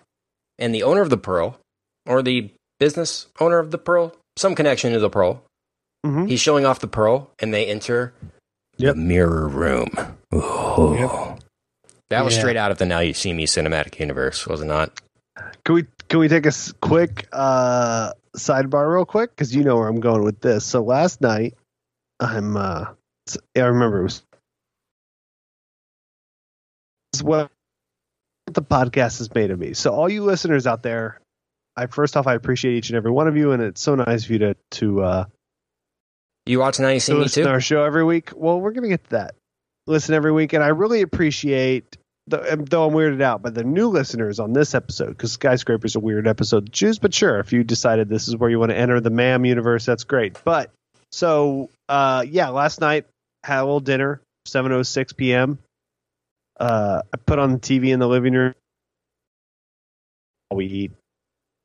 [0.59, 1.59] and the owner of the Pearl,
[2.05, 5.43] or the business owner of the Pearl, some connection to the Pearl,
[6.05, 6.27] Mhm.
[6.27, 8.13] He's showing off the pearl, and they enter
[8.75, 8.95] Yep.
[8.95, 9.87] the mirror room.
[10.35, 10.97] Ooh.
[10.99, 11.39] Yep.
[12.09, 12.39] That was Yeah.
[12.41, 14.99] straight out of the Now You See Me cinematic universe, was it not?
[15.63, 19.87] Can we can we take a quick uh, sidebar real quick because you know where
[19.87, 20.63] I'm going with this.
[20.63, 21.55] So last night,
[22.19, 22.85] I'm uh,
[23.55, 24.23] I remember it was
[27.13, 27.49] it's what
[28.45, 29.73] the podcast has made of me.
[29.73, 31.19] So all you listeners out there,
[31.75, 34.25] I first off I appreciate each and every one of you, and it's so nice
[34.25, 35.25] of you to to uh,
[36.45, 37.47] You watch Now You See to Me too?
[37.47, 38.29] our show every week.
[38.35, 39.33] Well, we're gonna get to that.
[39.87, 41.97] Listen every week, and I really appreciate.
[42.27, 45.95] The, um, though I'm weirded out by the new listeners on this episode because skyscraper's
[45.95, 46.99] a weird episode to choose.
[46.99, 49.85] But sure, if you decided this is where you want to enter the MAM universe,
[49.85, 50.39] that's great.
[50.43, 50.71] But
[51.11, 53.05] so uh, yeah, last night
[53.43, 55.59] had a little dinner, 7:06 p.m.
[56.59, 58.53] Uh, I put on the TV in the living room.
[60.53, 60.91] We eat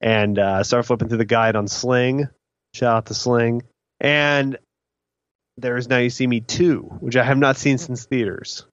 [0.00, 2.28] and uh, start flipping through the guide on Sling.
[2.74, 3.62] Shout out to Sling.
[4.00, 4.58] And
[5.56, 8.64] there's Now You See Me 2, which I have not seen since theaters.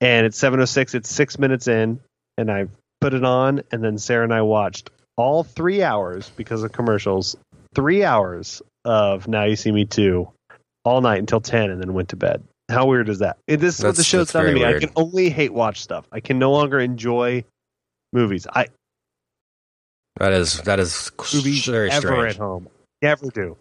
[0.00, 2.00] And it's 7.06, it's six minutes in,
[2.38, 2.66] and I
[3.00, 7.36] put it on, and then Sarah and I watched all three hours because of commercials,
[7.74, 10.30] three hours of Now You See Me too
[10.84, 12.42] all night until 10, and then went to bed.
[12.70, 13.36] How weird is that?
[13.46, 14.64] It- This is what the show's done to me.
[14.64, 16.06] I can only hate watch stuff.
[16.12, 17.44] I can no longer enjoy
[18.14, 18.46] movies.
[18.54, 18.68] I
[20.16, 22.30] That is that is movies very ever strange.
[22.34, 22.68] at home.
[23.02, 23.56] Never do.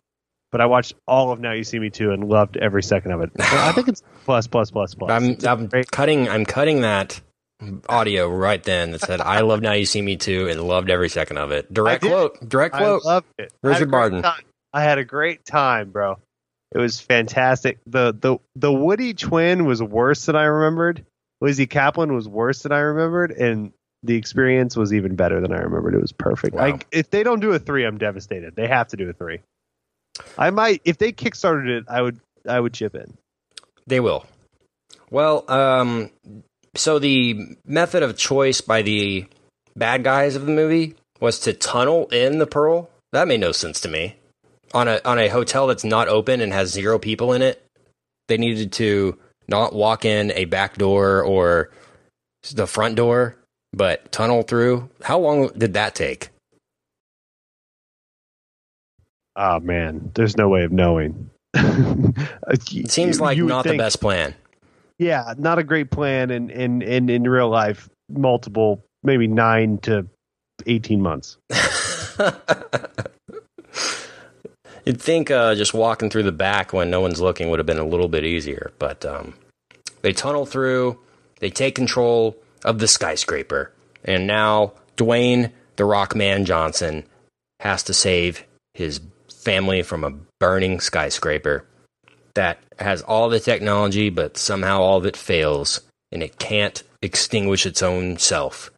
[0.52, 3.22] But I watched all of Now You See Me Too and loved every second of
[3.22, 3.32] it.
[3.40, 5.12] I think it's plus plus plus plus.
[5.12, 5.90] I'm I'm great.
[5.92, 7.22] cutting I'm cutting that
[7.88, 11.10] audio right then that said I love Now You See Me too and loved every
[11.10, 11.72] second of it.
[11.74, 12.50] Direct I quote.
[12.50, 13.06] Direct I quote.
[13.06, 13.54] loved it.
[13.64, 14.22] I had a Richard great Barton.
[14.24, 14.44] time.
[14.74, 16.18] I had a great time, bro.
[16.74, 17.80] It was fantastic.
[17.88, 21.06] The the the Woody twin was worse than I remembered.
[21.42, 23.72] Lizzy Caplan was worse than I remembered, and
[24.04, 25.96] the experience was even better than I remembered.
[25.96, 26.56] It was perfect.
[26.56, 26.64] Wow.
[26.70, 28.56] Like if they don't do a three, I'm devastated.
[28.56, 29.40] They have to do a three.
[30.38, 33.18] I might if they kickstarted it, I would I would chip in.
[33.88, 34.26] They will.
[35.10, 36.12] Well, um,
[36.76, 39.26] so the method of choice by the
[39.76, 42.90] bad guys of the movie was to tunnel in the pearl.
[43.12, 44.16] That made no sense to me.
[44.74, 47.66] On a on a hotel that's not open and has zero people in it,
[48.28, 51.72] they needed to not walk in a back door or
[52.54, 53.36] the front door,
[53.74, 54.90] but tunnel through.
[55.02, 56.30] How long did that take?
[59.36, 61.30] Oh man, there's no way of knowing.
[62.52, 64.34] It seems like not the best plan.
[64.98, 67.90] Yeah, not a great plan in in in, in real life.
[68.10, 70.08] Multiple, maybe nine to
[70.66, 71.38] eighteen months.
[74.86, 77.78] You'd think uh, just walking through the back when no one's looking would have been
[77.78, 79.36] a little bit easier, but um,
[80.02, 80.98] they tunnel through,
[81.40, 83.72] they take control of the skyscraper,
[84.04, 87.06] and now Dwayne the Rockman Johnson
[87.60, 89.00] has to save his
[89.50, 91.66] family from a burning skyscraper
[92.36, 95.82] that has all the technology, but somehow all of it fails,
[96.12, 98.70] and it can't extinguish its own self.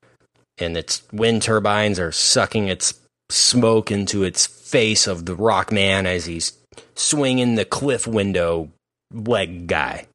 [0.58, 2.94] And its wind turbines are sucking its
[3.30, 6.54] smoke into its face of the rock man as he's
[6.96, 8.72] swinging the cliff window
[9.14, 10.08] leg guy.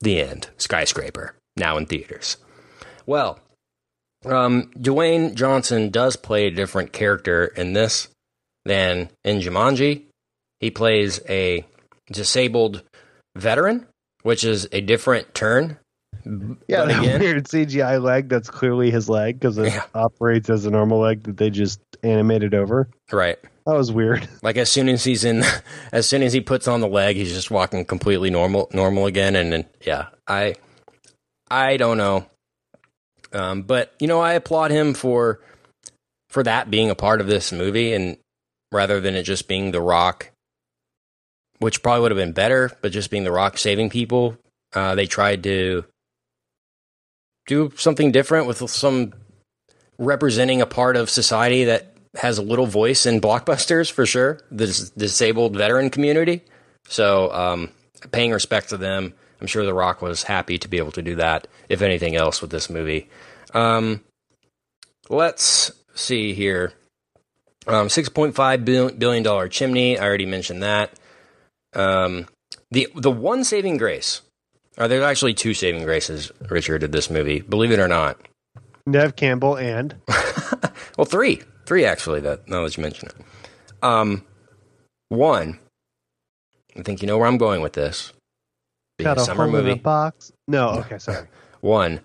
[0.00, 0.48] The end.
[0.58, 1.36] Skyscraper.
[1.56, 2.38] Now in theaters.
[3.06, 3.38] Well,
[4.24, 8.08] um, Dwayne Johnson does play a different character in this
[8.66, 10.02] than in Jumanji.
[10.60, 11.64] He plays a
[12.12, 12.82] disabled
[13.36, 13.86] veteran,
[14.22, 15.78] which is a different turn.
[16.66, 19.84] Yeah, but again, weird CGI leg that's clearly his leg because it Yeah.
[19.94, 22.88] operates as a normal leg that they just animated over.
[23.12, 23.38] right.
[23.66, 24.28] That was weird.
[24.42, 25.42] Like as soon as he's in,
[25.92, 29.34] as soon as he puts on the leg, he's just walking completely normal, normal again.
[29.36, 30.54] And then, yeah, I,
[31.50, 32.26] I don't know,
[33.32, 35.40] um, but you know, I applaud him for,
[36.30, 38.16] for that being a part of this movie, and
[38.72, 40.30] rather than it just being The Rock,
[41.58, 44.36] which probably would have been better, but just being The Rock saving people,
[44.74, 45.84] uh, they tried to
[47.46, 49.12] do something different with some
[49.98, 54.66] representing a part of society that has a little voice in blockbusters for sure, the
[54.66, 56.42] dis- disabled veteran community.
[56.88, 57.70] So, um,
[58.10, 61.16] paying respect to them, I'm sure The Rock was happy to be able to do
[61.16, 63.08] that, if anything else, with this movie.
[63.54, 64.02] Um,
[65.08, 66.72] let's see here.
[67.66, 69.98] Um, $6.5 bil- billion dollar chimney.
[69.98, 70.92] I already mentioned that.
[71.74, 72.26] Um,
[72.70, 74.22] the the one saving grace.
[74.78, 77.40] Are there actually two saving graces, Richard, did this movie?
[77.40, 78.18] Believe it or not.
[78.86, 79.96] Neve Campbell and
[80.96, 82.20] Well, three, three actually.
[82.20, 83.14] That now that you mention it,
[83.82, 84.24] um,
[85.08, 85.58] one.
[86.76, 88.12] I think you know where I'm going with this.
[88.98, 89.74] Being got a a summer in a movie.
[89.74, 90.30] box.
[90.46, 91.26] No, okay, sorry.
[91.62, 92.00] One,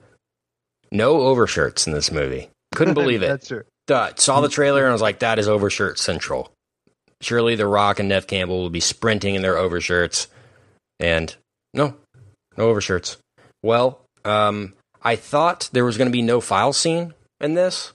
[0.92, 2.50] no overshirts in this movie.
[2.74, 3.28] Couldn't believe it.
[3.28, 3.64] That's true.
[3.92, 6.52] Uh, saw the trailer and I was like, that is overshirt central.
[7.22, 10.28] Surely The Rock and Neve Campbell will be sprinting in their overshirts.
[11.00, 11.36] And
[11.74, 11.96] no,
[12.58, 13.18] no overshirts.
[13.64, 17.94] Well, um, I thought there was going to be no file scene in this.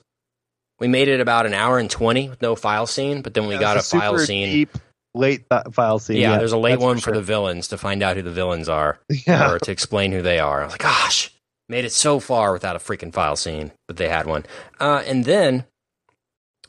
[0.79, 3.55] We made it about an hour and 20 with no file scene, but then we
[3.55, 4.49] Yeah, got a file scene.
[4.51, 4.79] Deep,
[5.15, 6.19] late th- file scene.
[6.19, 7.15] yeah, there's a late one for, sure.
[7.15, 10.39] the villains to find out who the villains are Yeah, or to explain who they
[10.39, 10.61] are.
[10.61, 11.33] I was like, gosh,
[11.69, 14.45] made it so far without a freaking file scene, but they had one.
[14.79, 15.65] Uh, and then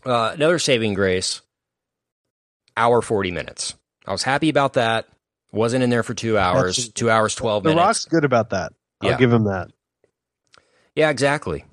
[0.10, 1.42] uh, another saving grace,
[2.76, 3.76] hour 40 minutes.
[4.06, 5.08] I was happy about that.
[5.52, 7.86] Wasn't in there for two hours, That's- two hours, 12 The minutes.
[7.86, 8.74] Rock's good about that.
[9.02, 9.18] I'll Yeah.
[9.18, 9.70] give him that.
[10.96, 11.64] Yeah, exactly.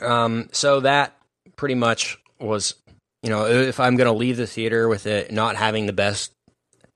[0.00, 1.16] Um, so that
[1.56, 2.74] pretty much was,
[3.22, 6.32] you know, if I'm going to leave the theater with it not having the best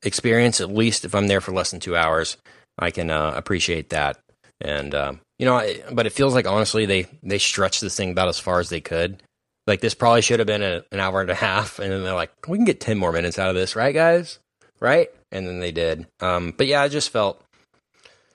[0.03, 2.37] experience, at least if I'm there for less than two hours,
[2.79, 4.19] I can uh, appreciate that.
[4.61, 8.11] And um, you know, I, but it feels like honestly they they stretched this thing
[8.11, 9.23] about as far as they could.
[9.69, 12.15] Like this probably should have been a, an hour and a half, and then they're
[12.15, 14.39] like, we can get ten more minutes out of this, right, guys?
[14.81, 15.11] Right?
[15.31, 16.07] And then they did.
[16.21, 17.45] Um, but yeah, I just felt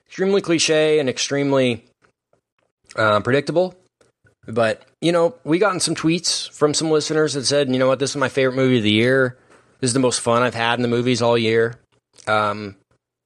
[0.06, 1.86] extremely cliche and extremely
[2.96, 3.74] uh, predictable.
[4.46, 7.98] But you know, we gotten some tweets from some listeners that said, you know what,
[7.98, 9.40] this is my favorite movie of the year.
[9.80, 11.80] This is the most fun I've had in the movies all year.
[12.28, 12.76] Um,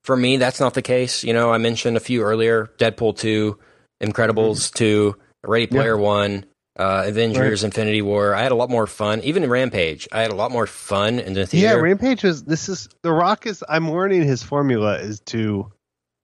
[0.05, 1.25] for me, that's not the case.
[1.25, 3.59] You know, I mentioned a few earlier: Deadpool two,
[4.01, 6.45] Incredibles two, Ready Player One,
[6.77, 8.33] uh, Avengers: Infinity War.
[8.35, 9.21] I had a lot more fun.
[9.21, 11.75] Even Rampage, I had a lot more fun in the theater.
[11.75, 11.81] Yeah.
[11.81, 12.43] Rampage was.
[12.43, 13.63] This is The Rock is.
[13.67, 15.71] I'm learning his formula is to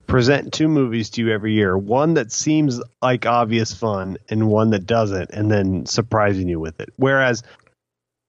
[0.05, 1.77] present two movies to you every year.
[1.77, 6.79] One that seems like obvious fun, and one that doesn't, and then surprising you with
[6.81, 6.89] it.
[6.97, 7.41] Whereas,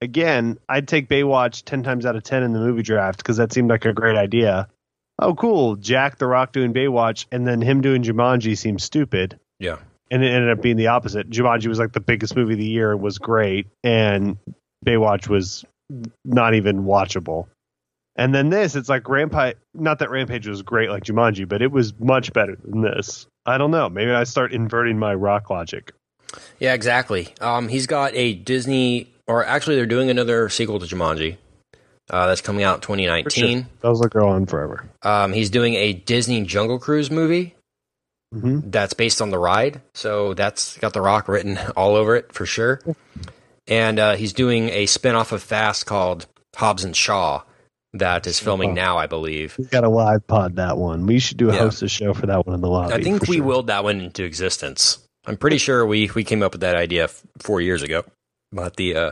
[0.01, 3.53] again, I'd take Baywatch ten times out of ten in the movie draft because that
[3.53, 4.67] seemed like a great idea.
[5.19, 5.75] Oh, cool!
[5.75, 9.39] Jack The Rock doing Baywatch, and then him doing Jumanji seems stupid.
[9.59, 9.77] yeah,
[10.11, 11.29] and it ended up being the opposite.
[11.29, 14.37] Jumanji was like the biggest movie of the year, was great, and
[14.85, 15.65] Baywatch was
[16.23, 17.47] not even watchable.
[18.15, 19.57] And then this, it's like Rampage.
[19.73, 23.27] Not that Rampage was great like Jumanji, but it was much better than this.
[23.45, 23.89] I don't know.
[23.89, 25.91] Maybe I start inverting my rock logic.
[26.59, 27.33] yeah, exactly.
[27.41, 31.37] Um, he's got a Disney, or actually, they're doing another sequel to Jumanji.
[32.09, 33.67] Uh, that's coming out in 2019.
[33.81, 34.87] Those will go on forever.
[35.01, 37.54] Um, he's doing a Disney Jungle Cruise movie
[38.39, 39.81] hmm that's based on the ride.
[39.93, 42.81] So that's got The Rock written all over it for sure.
[43.67, 47.41] And uh, he's doing a spin off of Fast called Hobbs and Shaw
[47.93, 49.55] that is filming now, I believe.
[49.57, 51.05] We got a live pod that one.
[51.07, 51.59] We should do a Yeah.
[51.59, 52.93] host a show for that one in the lobby.
[52.93, 53.45] I think we sure.
[53.45, 54.99] willed that one into existence.
[55.25, 58.03] I'm pretty sure we we came up with that idea f- four years ago,
[58.51, 59.11] but the uh,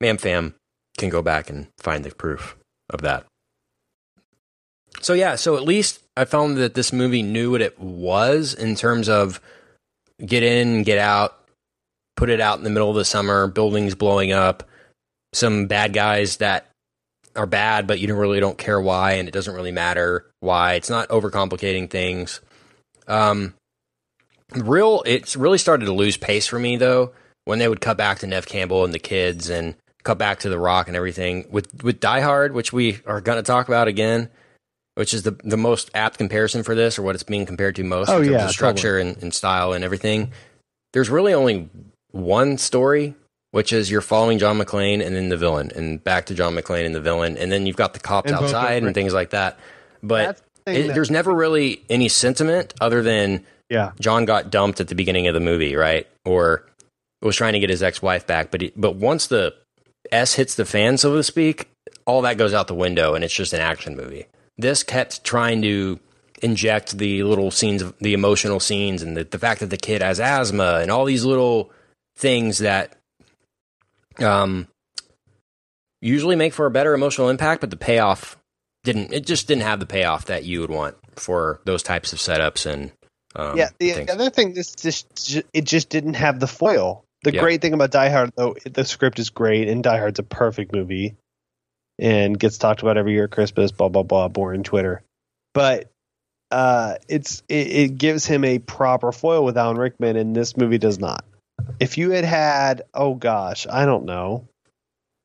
[0.00, 0.54] Mam Fam
[0.98, 2.56] can go back and find the proof
[2.90, 3.24] of that.
[5.00, 8.74] So yeah, so at least I found that this movie knew what it was in
[8.74, 9.40] terms of
[10.24, 11.38] get in, get out,
[12.16, 14.68] put it out in the middle of the summer, buildings blowing up,
[15.32, 16.66] some bad guys that
[17.36, 20.74] are bad, but you don't really don't care why, and it doesn't really matter why.
[20.74, 22.40] It's not overcomplicating things.
[23.06, 23.54] Um,
[24.54, 27.12] real, it's really started to lose pace for me though
[27.44, 30.48] when they would cut back to Neve Campbell and the kids and cut back to
[30.48, 33.88] The Rock and everything with with Die Hard, which we are going to talk about
[33.88, 34.28] again,
[34.94, 37.84] which is the the most apt comparison for this or what it's being compared to
[37.84, 40.32] most Oh, in terms yeah, of structure and, and style and everything.
[40.92, 41.68] There's really only
[42.10, 43.14] one story
[43.52, 46.86] which is you're following John McClane and then the villain, and back to John McClane
[46.86, 49.58] and the villain, and then you've got the cops And outside and things like that.
[50.04, 53.90] But the it, that- there's never really any sentiment other than Yeah.
[53.98, 56.06] John got dumped at the beginning of the movie, right?
[56.24, 56.64] Or
[57.22, 59.52] was trying to get his ex-wife back, but he, but once the
[60.12, 61.68] S hits the fan, so to speak,
[62.06, 64.26] all that goes out the window, and it's just an action movie.
[64.60, 65.98] This kept trying to
[66.42, 70.02] inject the little scenes, of the emotional scenes, and the, the fact that the kid
[70.02, 71.70] has asthma, and all these little
[72.16, 72.96] things that
[74.18, 74.68] um
[76.00, 78.36] usually make for a better emotional impact, but the payoff
[78.84, 79.12] didn't.
[79.12, 82.64] It just didn't have the payoff that you would want for those types of setups
[82.70, 82.92] and
[83.36, 83.68] um, yeah.
[83.78, 84.10] The things.
[84.10, 87.04] other thing, this just it just didn't have the foil.
[87.22, 87.42] The Yeah.
[87.42, 90.72] great thing about Die Hard, though, the script is great, and Die Hard's a perfect
[90.72, 91.16] movie,
[92.00, 93.70] and gets talked about every year at Christmas.
[93.70, 94.28] Blah blah blah.
[94.28, 95.02] Boring Twitter,
[95.54, 95.90] but
[96.50, 100.78] uh, it's it, it gives him a proper foil with Alan Rickman, and this movie
[100.78, 101.24] does not.
[101.78, 104.48] If you had had, oh gosh, I don't know,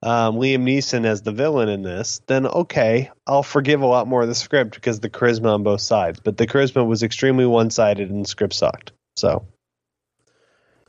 [0.04, 4.22] um, Liam Neeson as the villain in this, then okay, I'll forgive a lot more
[4.22, 6.20] of the script because the charisma on both sides.
[6.20, 8.92] But the charisma was extremely one sided, and the script sucked.
[9.16, 9.48] So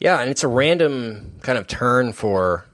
[0.01, 2.67] Yeah, and it's a random kind of turn for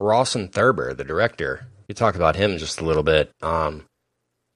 [0.00, 1.68] Rawson Thurber, the director.
[1.92, 3.30] You talk about him just a little bit.
[3.42, 3.84] Um,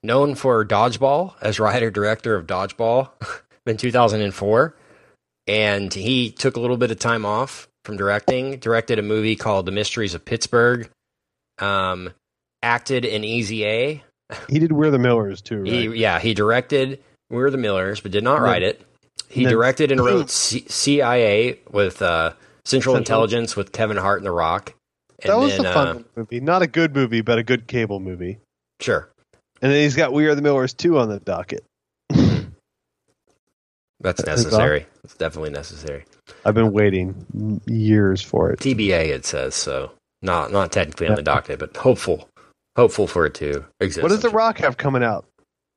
[0.02, 3.10] known for Dodgeball as writer director of Dodgeball
[3.66, 4.74] in 2004,
[5.46, 8.56] and he took a little bit of time off from directing.
[8.56, 10.88] Directed a movie called The Mysteries of Pittsburgh.
[11.58, 12.14] Um,
[12.62, 14.02] acted in Easy A.
[14.48, 15.70] he did We're the Millers too, right?
[15.70, 18.80] He, yeah, he directed We're the Millers, but did not write it.
[19.28, 22.30] He and directed and wrote C- CIA with uh,
[22.64, 24.72] Central, Central- Intelligence with Kevin Hart and The Rock.
[25.22, 27.66] And that was then, a fun uh, movie, not a good movie, but a good
[27.66, 28.38] cable movie.
[28.80, 29.08] sure,
[29.62, 31.64] And then he's got We Are the Millers two on the docket.
[32.10, 32.52] that's
[34.00, 34.86] That's necessary.
[35.04, 36.04] It's definitely necessary.
[36.44, 38.58] I've been waiting years for it.
[38.60, 39.92] TBA, it says so.
[40.22, 42.28] Not not technically on the docket, but hopeful,
[42.74, 44.02] hopeful for it to exist.
[44.02, 45.24] What does The Rock have coming out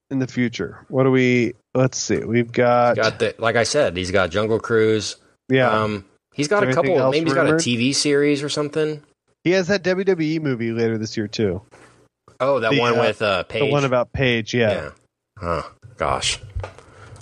[0.10, 0.86] in the future?
[0.88, 1.54] What do we?
[1.76, 2.18] Let's see.
[2.18, 5.18] We've got, Got the like I said, he's got Jungle Cruise.
[5.50, 5.70] yeah.
[5.70, 7.12] Um, he's got a couple.
[7.12, 7.54] Maybe he's got a?
[7.54, 9.04] TV series or something.
[9.44, 11.62] He has that WWE movie later this year too.
[12.40, 13.62] Oh, that The, one uh, with uh, Paige.
[13.64, 14.54] The one about Paige.
[14.54, 14.72] Yeah.
[14.72, 14.92] Yeah.
[15.38, 15.62] Huh.
[15.98, 16.40] Gosh.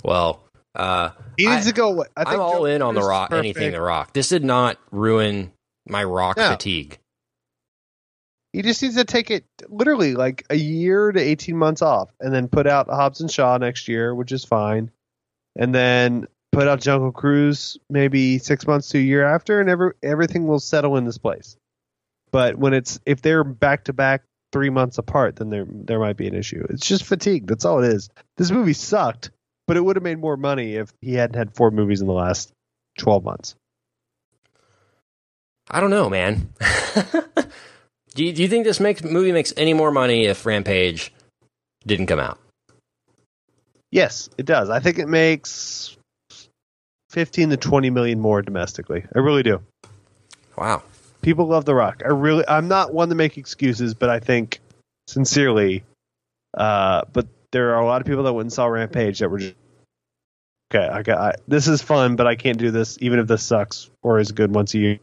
[0.04, 0.42] Well,
[0.74, 2.02] uh, He needs I- to go.
[2.16, 3.32] I think I'm all Joe in on the rock.
[3.32, 4.12] Anything the rock.
[4.12, 5.52] This did not ruin
[5.88, 6.50] my rock No.
[6.50, 6.98] fatigue.
[8.52, 12.32] He just needs to take it literally like a year to 18 months off and
[12.32, 14.90] then put out Hobbs and Shaw next year, which is fine.
[15.56, 19.92] And then put out Jungle Cruise maybe six months to a year after, and every,
[20.02, 21.56] everything will settle in this place.
[22.30, 24.22] But when it's if they're back to back
[24.52, 26.66] three months apart, then there there might be an issue.
[26.70, 27.46] It's just fatigue.
[27.46, 28.10] That's all it is.
[28.36, 29.30] This movie sucked,
[29.66, 32.12] but it would have made more money if he hadn't had four movies in the
[32.12, 32.52] last
[32.98, 33.54] 12 months.
[35.70, 36.52] I don't know, man.
[38.14, 41.12] do, you, do you think this makes movie makes any more money if Rampage
[41.86, 42.38] didn't come out?
[43.90, 44.70] Yes, it does.
[44.70, 45.96] I think it makes
[47.10, 49.04] 15 to 20 million more domestically.
[49.14, 49.62] I really do.
[50.56, 50.82] Wow.
[51.28, 52.00] People love The Rock.
[52.06, 54.60] I really I'm not one to make excuses, but I think
[55.08, 55.84] sincerely
[56.56, 59.36] uh but there are a lot of people that went and saw Rampage that were
[59.36, 59.54] just
[60.72, 63.42] Okay, I got I, this is fun, but I can't do this even if this
[63.42, 64.98] sucks or is good once a year.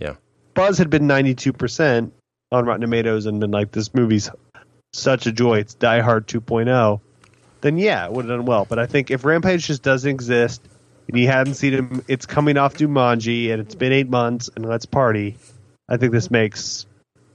[0.00, 0.16] Yeah.
[0.54, 2.10] Buzz had been 92%
[2.50, 4.28] on Rotten Tomatoes and been like this movie's
[4.94, 5.58] such a joy.
[5.58, 7.00] It's Die Hard 2.0.
[7.60, 8.64] Then yeah, it would have done well.
[8.64, 10.60] But I think if Rampage just doesn't exist
[11.08, 14.66] and you haven't seen him, it's coming off Jumanji and it's been eight months and
[14.66, 15.36] let's party.
[15.88, 16.86] I think this makes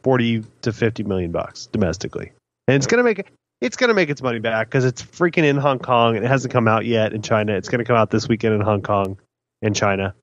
[0.03, 2.31] 40 to 50 million bucks domestically.
[2.67, 5.79] And it's to make it's to make its money back because it's freaking in Hong
[5.79, 7.53] Kong and it hasn't come out yet in China.
[7.53, 9.17] It's to come out this weekend in Hong Kong
[9.61, 10.15] and China.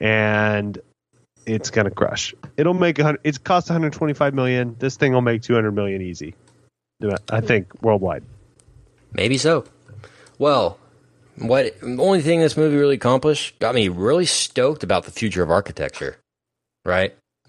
[0.00, 0.78] And
[1.46, 2.34] it's gonna crush.
[2.56, 4.76] It'll make it's cost 125 million.
[4.78, 6.34] This thing will make 200 million easy.
[7.30, 8.24] I think worldwide.
[9.12, 9.64] Maybe so.
[10.38, 10.78] Well,
[11.40, 15.42] what the only thing this movie really accomplished got me really stoked about the future
[15.42, 16.16] of architecture.
[16.84, 17.16] Right?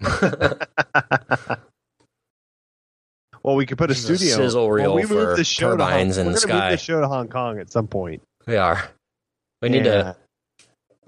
[3.42, 5.44] well, we could put a This is a studio sizzle reel well, we for the
[5.44, 7.86] show to Hong- in we're the gonna move the show to Hong Kong at some
[7.86, 8.22] point.
[8.46, 8.90] we are.
[9.62, 10.16] We need to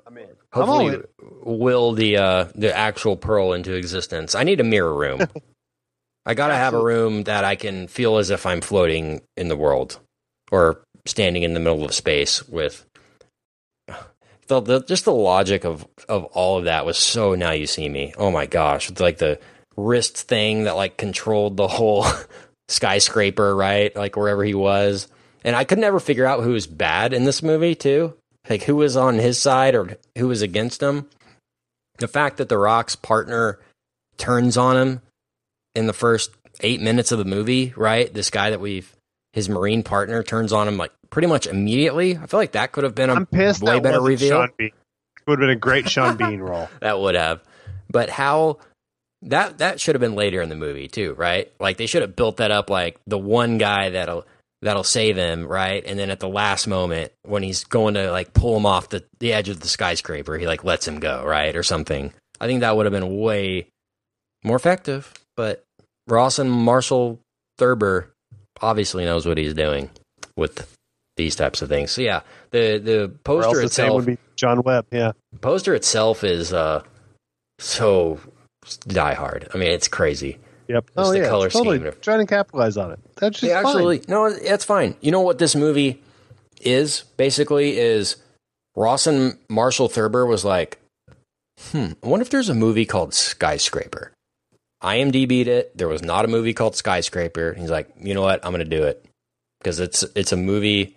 [0.06, 0.28] I'm in.
[0.52, 1.02] I'm hopefully
[1.42, 4.34] will the uh, the actual pearl into existence.
[4.34, 5.20] I need a mirror room.
[6.26, 9.56] I gotta have a room that I can feel as if I'm floating in the
[9.56, 9.98] world
[10.52, 12.86] or standing in the middle of space with.
[14.48, 17.88] The, the just the logic of of all of that was so now you see
[17.88, 18.12] me.
[18.18, 19.38] Oh my gosh, like the
[19.76, 22.04] wrist thing that like controlled the whole
[22.68, 23.94] skyscraper, right?
[23.94, 25.08] Like wherever he was.
[25.44, 28.14] And I could never figure out who was bad in this movie too.
[28.48, 31.08] Like who was on his side or who was against him.
[31.98, 33.60] The fact that the Rock's partner
[34.18, 35.02] turns on him
[35.74, 36.30] in the first
[36.60, 38.12] eight minutes of the movie, right?
[38.12, 38.94] This guy that we've
[39.32, 42.16] his marine partner turns on him like pretty much immediately.
[42.16, 43.62] I feel like that could have been a I'm pissed.
[43.62, 44.46] way better reveal.
[44.56, 44.70] Bean.
[45.26, 46.68] Would have been a great Sean Bean role.
[46.80, 47.42] that would have.
[47.88, 48.58] But how
[49.22, 51.52] that that should have been later in the movie too, right?
[51.60, 54.26] Like they should have built that up like the one guy that'll
[54.62, 55.82] that'll save him, right?
[55.86, 59.04] And then at the last moment when he's going to like pull him off the,
[59.20, 61.54] the edge of the skyscraper, he like lets him go, right?
[61.54, 62.12] Or something.
[62.40, 63.68] I think that would have been way
[64.44, 65.12] more effective.
[65.36, 65.64] But
[66.06, 67.20] Rawson Marshall
[67.58, 68.11] Thurber
[68.62, 69.90] obviously knows what he's doing
[70.36, 70.74] with
[71.16, 71.90] these types of things.
[71.90, 74.86] So yeah, the the poster the itself would be John Webb.
[74.90, 75.12] Yeah.
[75.40, 76.82] poster itself is uh
[77.58, 78.18] so
[78.86, 79.48] die hard.
[79.54, 80.38] I mean, it's crazy.
[80.68, 80.86] Yep.
[80.86, 81.28] Just oh the yeah.
[81.28, 81.92] color totally scheme.
[82.00, 83.00] trying to capitalize on it.
[83.16, 83.66] That's just They fine.
[83.66, 84.94] actually no, it's fine.
[85.00, 86.00] You know what this movie
[86.60, 88.16] is basically is
[88.76, 90.78] Rawson Marshall Thurber was like,
[91.72, 94.11] hmm, I wonder if there's a movie called Skyscraper.
[94.82, 95.76] IMDb'd it.
[95.76, 97.54] There was not a movie called Skyscraper.
[97.54, 98.44] He's like, you know what?
[98.44, 99.04] I'm going to do it
[99.60, 100.96] because it's it's a movie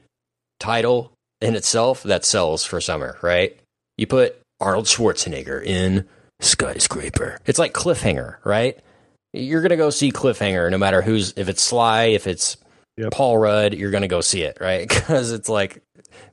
[0.59, 1.11] title
[1.41, 3.57] in itself that sells for summer, right?
[3.97, 6.07] You put Arnold Schwarzenegger in
[6.39, 7.39] Skyscraper.
[7.45, 8.79] It's like Cliffhanger, right?
[9.33, 12.57] You're going to go see Cliffhanger no matter who's if it's Sly, if it's
[12.97, 13.11] Yep.
[13.11, 14.87] Paul Rudd, you're going to go see it, right?
[15.05, 15.81] Because it's like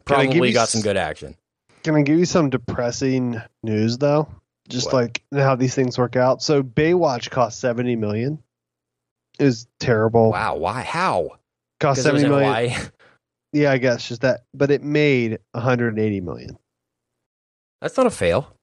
[0.07, 1.36] Can I give probably got some good action.
[1.82, 4.28] Can I give you some depressing news though?
[4.72, 6.42] Just like how these things work out.
[6.42, 8.42] So Baywatch cost seventy million.
[9.38, 10.30] Is terrible.
[10.30, 10.82] Wow, why?
[10.82, 11.30] How?
[11.80, 12.80] Cost Because it was seventy million.
[13.54, 14.44] Yeah, I guess just that.
[14.54, 16.58] But it made one hundred and eighty million.
[17.82, 18.56] That's not a fail.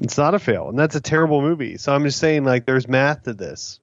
[0.00, 1.76] It's not a fail, and that's a terrible movie.
[1.78, 3.80] So I'm just saying, like, there's math to this.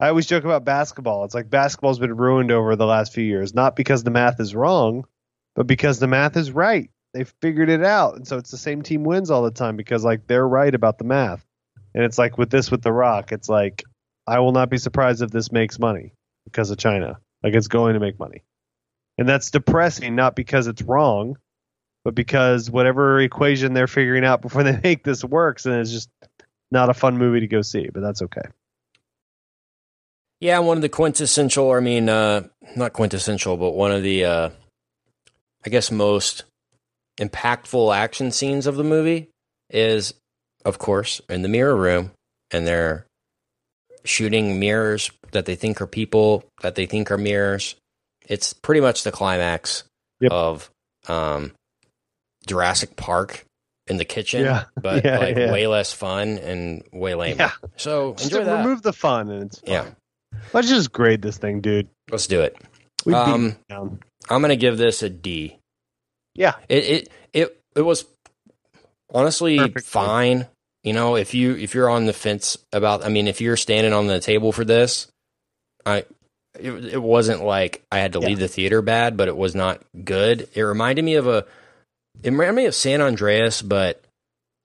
[0.00, 1.24] I always joke about basketball.
[1.24, 4.54] It's like basketball's been ruined over the last few years, not because the math is
[4.54, 5.04] wrong,
[5.54, 6.90] but because the math is right.
[7.12, 10.04] They figured it out, and so it's the same team wins all the time because
[10.04, 11.44] like they're right about the math.
[11.94, 13.82] And it's like with this with the Rock, it's like
[14.26, 16.12] I will not be surprised if this makes money
[16.44, 17.18] because of China.
[17.42, 18.44] Like it's going to make money,
[19.18, 21.36] and that's depressing, not because it's wrong,
[22.04, 26.10] but because whatever equation they're figuring out before they make this works, and it's just
[26.70, 27.88] not a fun movie to go see.
[27.92, 28.42] But that's okay.
[30.40, 34.50] Yeah, one of the quintessential, I mean, uh, not quintessential, but one of the, uh,
[35.66, 36.44] I guess, most
[37.20, 39.28] impactful action scenes of the movie
[39.68, 40.14] is,
[40.64, 42.10] of course, in the mirror room,
[42.50, 43.06] and they're
[44.04, 47.76] shooting mirrors that they think are people, that they think are mirrors.
[48.28, 49.84] It's pretty much the climax
[50.20, 50.32] Yep.
[50.32, 50.70] of
[51.08, 51.52] um,
[52.46, 53.44] Jurassic Park
[53.86, 54.64] in the kitchen, Yeah.
[54.80, 55.52] but Yeah, like yeah.
[55.52, 57.36] way less fun and way lame.
[57.38, 57.52] Yeah.
[57.76, 59.70] So Just remove the fun, and it's fine.
[59.72, 59.86] Yeah.
[60.52, 61.88] Let's just grade this thing, dude.
[62.10, 62.56] Let's do it.
[63.04, 63.56] We Um.
[63.70, 63.98] I'm
[64.42, 65.56] gonna give this a D.
[66.40, 66.54] Yeah.
[66.70, 68.06] It it it it was
[69.12, 69.86] honestly Perfect.
[69.86, 70.46] fine.
[70.82, 73.92] You know, if you if you're on the fence about, I mean, if you're standing
[73.92, 75.06] on the table for this,
[75.84, 76.04] I
[76.58, 78.28] it, it wasn't like I had to Yeah.
[78.28, 80.48] leave the theater bad, but it was not good.
[80.54, 81.44] It reminded me of a
[82.22, 84.02] it reminded me of San Andreas, but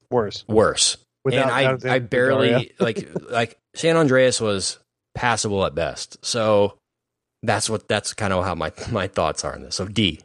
[0.10, 0.46] Worse.
[0.48, 0.96] worse.
[1.26, 4.80] Without and I I barely like like San Andreas was
[5.16, 6.24] passable at best.
[6.24, 6.78] So
[7.44, 9.76] that's what that's kind of how my my thoughts are on this.
[9.76, 10.22] So D,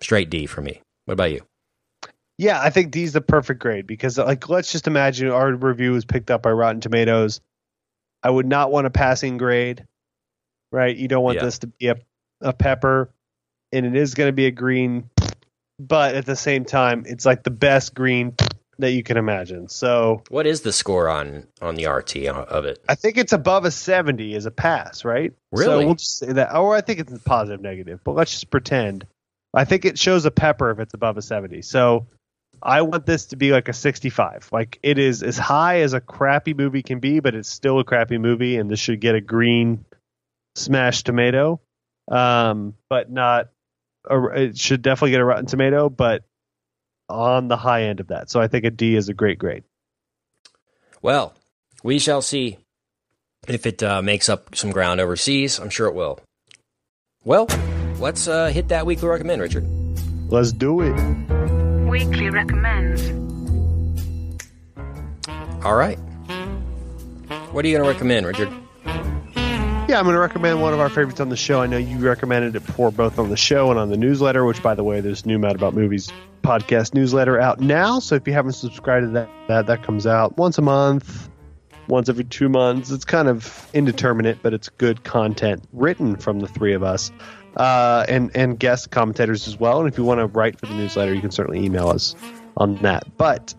[0.00, 0.80] straight D for me.
[1.08, 1.40] What about you?
[2.36, 6.04] Yeah, I think D's the perfect grade because, like, let's just imagine our review was
[6.04, 7.40] picked up by Rotten Tomatoes.
[8.22, 9.86] I would not want a passing grade,
[10.70, 10.94] right?
[10.94, 11.46] You don't want Yeah.
[11.46, 11.96] this to be a,
[12.42, 13.08] a pepper,
[13.72, 15.08] and it is going to be a green,
[15.80, 18.34] but at the same time, it's like the best green
[18.78, 19.70] that you can imagine.
[19.70, 22.84] So What is the score on on the RT of it?
[22.86, 25.32] I think it's above a 70 as a pass, right?
[25.54, 25.86] So Really?
[25.86, 26.54] we'll just say that.
[26.54, 29.06] Or I think it's positive, negative, but let's just pretend.
[29.58, 31.62] I think it shows a pepper if it's above a 70.
[31.62, 32.06] So
[32.62, 34.50] I want this to be like a 65.
[34.52, 37.84] Like it is as high as a crappy movie can be, but it's still a
[37.84, 39.84] crappy movie, and this should get a green
[40.54, 41.60] smashed tomato.
[42.08, 43.50] Um, but not.
[44.08, 46.22] A, it should definitely get a Rotten Tomato, but
[47.08, 48.30] on the high end of that.
[48.30, 49.64] So I think a D is a great grade.
[51.02, 51.34] Well,
[51.82, 52.58] we shall see
[53.48, 55.58] if it uh, makes up some ground overseas.
[55.58, 56.20] I'm sure it will.
[57.24, 57.48] Well,
[57.98, 59.64] let's uh, hit that weekly recommend, Richard.
[60.30, 60.92] Let's do it.
[61.88, 63.02] Weekly recommends.
[65.64, 65.98] All right.
[67.50, 68.50] What are you going to recommend, Richard?
[68.86, 71.62] Yeah, I'm going to recommend one of our favorites on the show.
[71.62, 74.44] I know you recommended it before, both on the show and on the newsletter.
[74.44, 77.98] Which, by the way, there's new Mad About Movies podcast newsletter out now.
[77.98, 81.30] So if you haven't subscribed to that, that that comes out once a month,
[81.88, 82.90] once every two months.
[82.90, 87.10] It's kind of indeterminate, but it's good content written from the three of us,
[87.58, 89.80] uh, and and guest commentators as well.
[89.80, 92.14] And if you want to write for the newsletter, you can certainly email us
[92.56, 93.04] on that.
[93.16, 93.54] But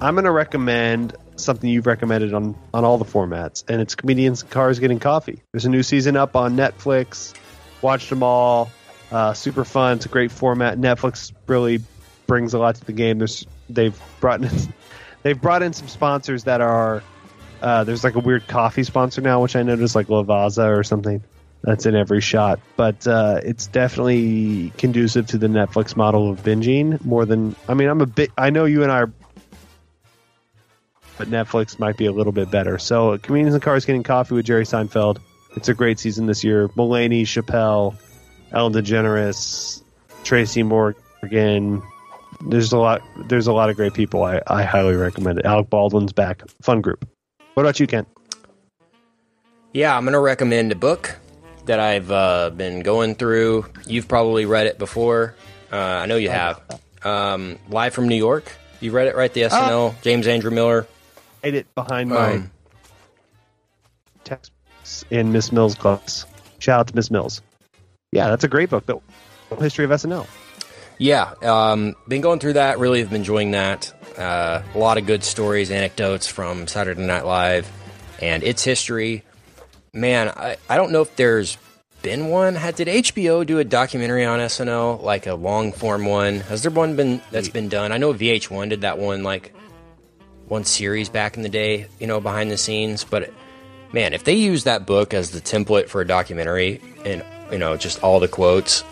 [0.00, 4.42] I'm going to recommend something you've recommended on on all the formats, and it's comedians
[4.42, 5.42] cars getting coffee.
[5.52, 7.34] There's a new season up on Netflix.
[7.82, 8.70] Watched them all.
[9.10, 9.96] Uh, super fun.
[9.96, 10.78] It's a great format.
[10.78, 11.80] Netflix really
[12.26, 13.18] brings a lot to the game.
[13.18, 14.50] There's they've brought in
[15.22, 17.02] they've brought in some sponsors that are
[17.62, 21.22] uh, there's like a weird coffee sponsor now, which I noticed like Lavazza or something.
[21.62, 27.04] That's in every shot, but uh, it's definitely conducive to the Netflix model of binging
[27.04, 27.54] more than.
[27.68, 28.30] I mean, I'm a bit.
[28.38, 29.12] I know you and I are
[31.20, 32.78] but Netflix might be a little bit better.
[32.78, 35.18] So, Comedians in Cars Getting Coffee with Jerry Seinfeld.
[35.54, 36.68] It's a great season this year.
[36.68, 37.94] Mulaney, Chappelle,
[38.52, 39.82] Ellen DeGeneres,
[40.24, 41.82] Tracy Morgan.
[42.46, 43.02] There's a lot.
[43.28, 44.24] There's a lot of great people.
[44.24, 45.44] I, I highly recommend it.
[45.44, 46.40] Alec Baldwin's back.
[46.62, 47.06] Fun group.
[47.52, 48.06] What about you, Ken?
[49.74, 51.18] Yeah, I'm going to recommend a book
[51.70, 53.64] that I've uh, been going through.
[53.86, 55.36] You've probably read it before.
[55.72, 56.60] Uh, I know you have.
[57.04, 58.50] Um, Live from New York.
[58.80, 59.32] You read it, right?
[59.32, 60.88] The SNL, James Andrew Miller.
[61.44, 62.50] Hide it behind my Um,
[64.24, 66.26] textbooks in Miss Mills' class.
[66.58, 67.40] Shout out to Miss Mills.
[68.10, 68.84] Yeah, that's a great book.
[68.86, 68.98] The
[69.60, 70.26] history of SNL.
[70.98, 72.80] Yeah, um, been going through that.
[72.80, 73.92] Really have been enjoying that.
[74.18, 77.70] Uh, a lot of good stories, anecdotes from Saturday Night Live
[78.20, 79.22] and its history.
[79.92, 81.58] Man, I, I don't know if there's
[82.02, 82.54] been one.
[82.54, 86.40] Had, did HBO do a documentary on SNL, like a long form one?
[86.40, 87.92] Has there one been that's been done?
[87.92, 89.52] I know VH1 did that one, like
[90.46, 93.04] one series back in the day, you know, behind the scenes.
[93.04, 93.32] But
[93.92, 97.76] man, if they use that book as the template for a documentary and you know
[97.76, 98.84] just all the quotes,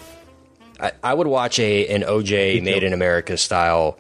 [0.81, 3.99] I, I would watch a an OJ Made in America style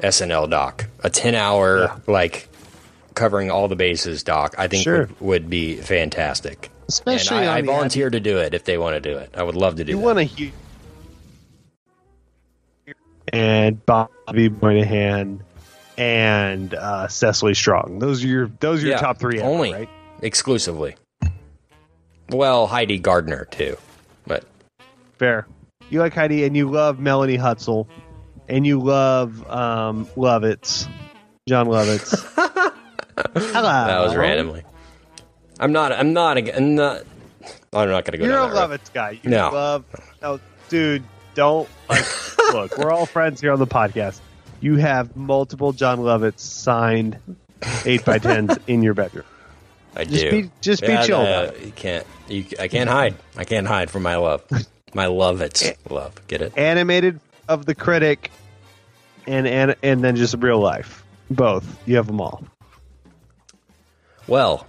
[0.00, 1.98] SNL doc, a ten hour Yeah.
[2.12, 2.48] like
[3.14, 4.54] covering all the bases doc.
[4.58, 5.00] I think Sure.
[5.06, 6.70] would, would be fantastic.
[6.88, 9.30] Especially and I, I volunteer to do it if they want to do it.
[9.34, 10.52] I would love to do You want to hear
[13.32, 15.42] and Bobby Moynihan
[15.96, 17.98] and uh, Cecily Strong.
[18.00, 19.88] Those are your those are your Yeah, top three ever, only right?
[20.22, 20.96] exclusively.
[22.30, 23.76] Well, Heidi Gardner too,
[24.26, 24.44] but
[25.18, 25.46] Fair.
[25.90, 27.86] You like Heidi and you love Melanie Hutsell
[28.48, 30.88] and you love um, Lovitz,
[31.48, 32.72] Jon Lovitz.
[33.16, 33.62] Hello.
[33.62, 34.62] that was randomly.
[35.60, 35.92] I'm not.
[35.92, 36.36] I'm not.
[36.36, 37.02] I'm not.
[37.72, 38.70] I'm not going to go You're a that road.
[38.80, 39.18] Lovitz guy.
[39.22, 39.50] You No.
[39.52, 39.84] love.
[40.22, 41.04] No, dude,
[41.34, 42.04] don't like.
[42.52, 44.20] look, we're all friends here on the podcast.
[44.60, 47.18] You have multiple Jon Lovitz signed
[47.84, 49.24] eight by tens in your bedroom.
[49.96, 50.30] I Just do.
[50.42, 52.06] be- just be chill uh, You can't.
[52.28, 53.14] You, I can't hide.
[53.36, 54.42] I can't hide from my love.
[54.94, 55.40] My love.
[55.42, 56.14] It's love.
[56.26, 56.56] Get it?
[56.56, 58.30] Animated of the critic,
[59.26, 61.04] and and and then just real life.
[61.30, 61.78] Both.
[61.86, 62.44] You have them all.
[64.26, 64.66] Well,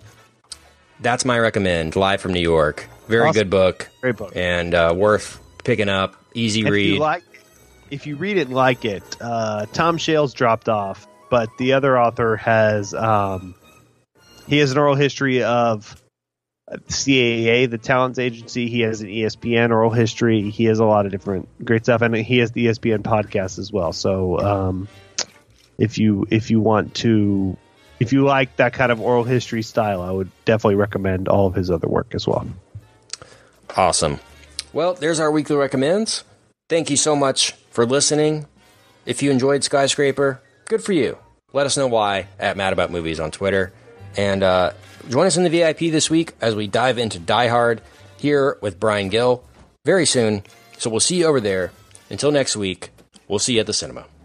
[0.99, 1.95] that's my recommend.
[1.95, 2.87] Live from New York.
[3.07, 3.39] Very Awesome.
[3.41, 4.33] good book Great book.
[4.35, 6.15] and uh, worth picking up.
[6.33, 6.93] Easy If read.
[6.95, 7.23] you like,
[7.91, 11.97] if you read it and like it, uh, Tom Shales dropped off, but the other
[11.97, 13.55] author has um,
[14.47, 15.95] he has an oral history of
[16.69, 18.67] uh, CAA, the talents agency.
[18.67, 20.49] He has an ESPN oral history.
[20.49, 23.71] He has a lot of different great stuff, and he has the ESPN podcast as
[23.71, 23.93] well.
[23.93, 24.87] So um,
[25.77, 27.55] if you if you want to.
[27.99, 31.55] If you like that kind of oral history style, I would definitely recommend all of
[31.55, 32.47] his other work as well.
[33.75, 34.19] Awesome.
[34.73, 36.23] Well, there's our weekly recommends.
[36.67, 38.45] Thank you so much for listening.
[39.05, 41.17] If you enjoyed Skyscraper, good for you.
[41.53, 43.71] Let us know why at Mad About Movies on Twitter.
[44.17, 44.73] And uh,
[45.09, 47.81] join us in the VIP this week as we dive into Die Hard
[48.17, 49.43] here with Brian Gill
[49.85, 50.43] very soon.
[50.77, 51.71] So we'll see you over there.
[52.09, 52.89] Until next week,
[53.27, 54.05] we'll see you at the cinema.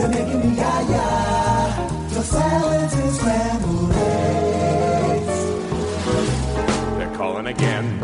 [0.00, 2.08] They're making me yah-yah.
[2.08, 5.38] The salads and scrambled eggs.
[6.96, 7.99] They're calling again.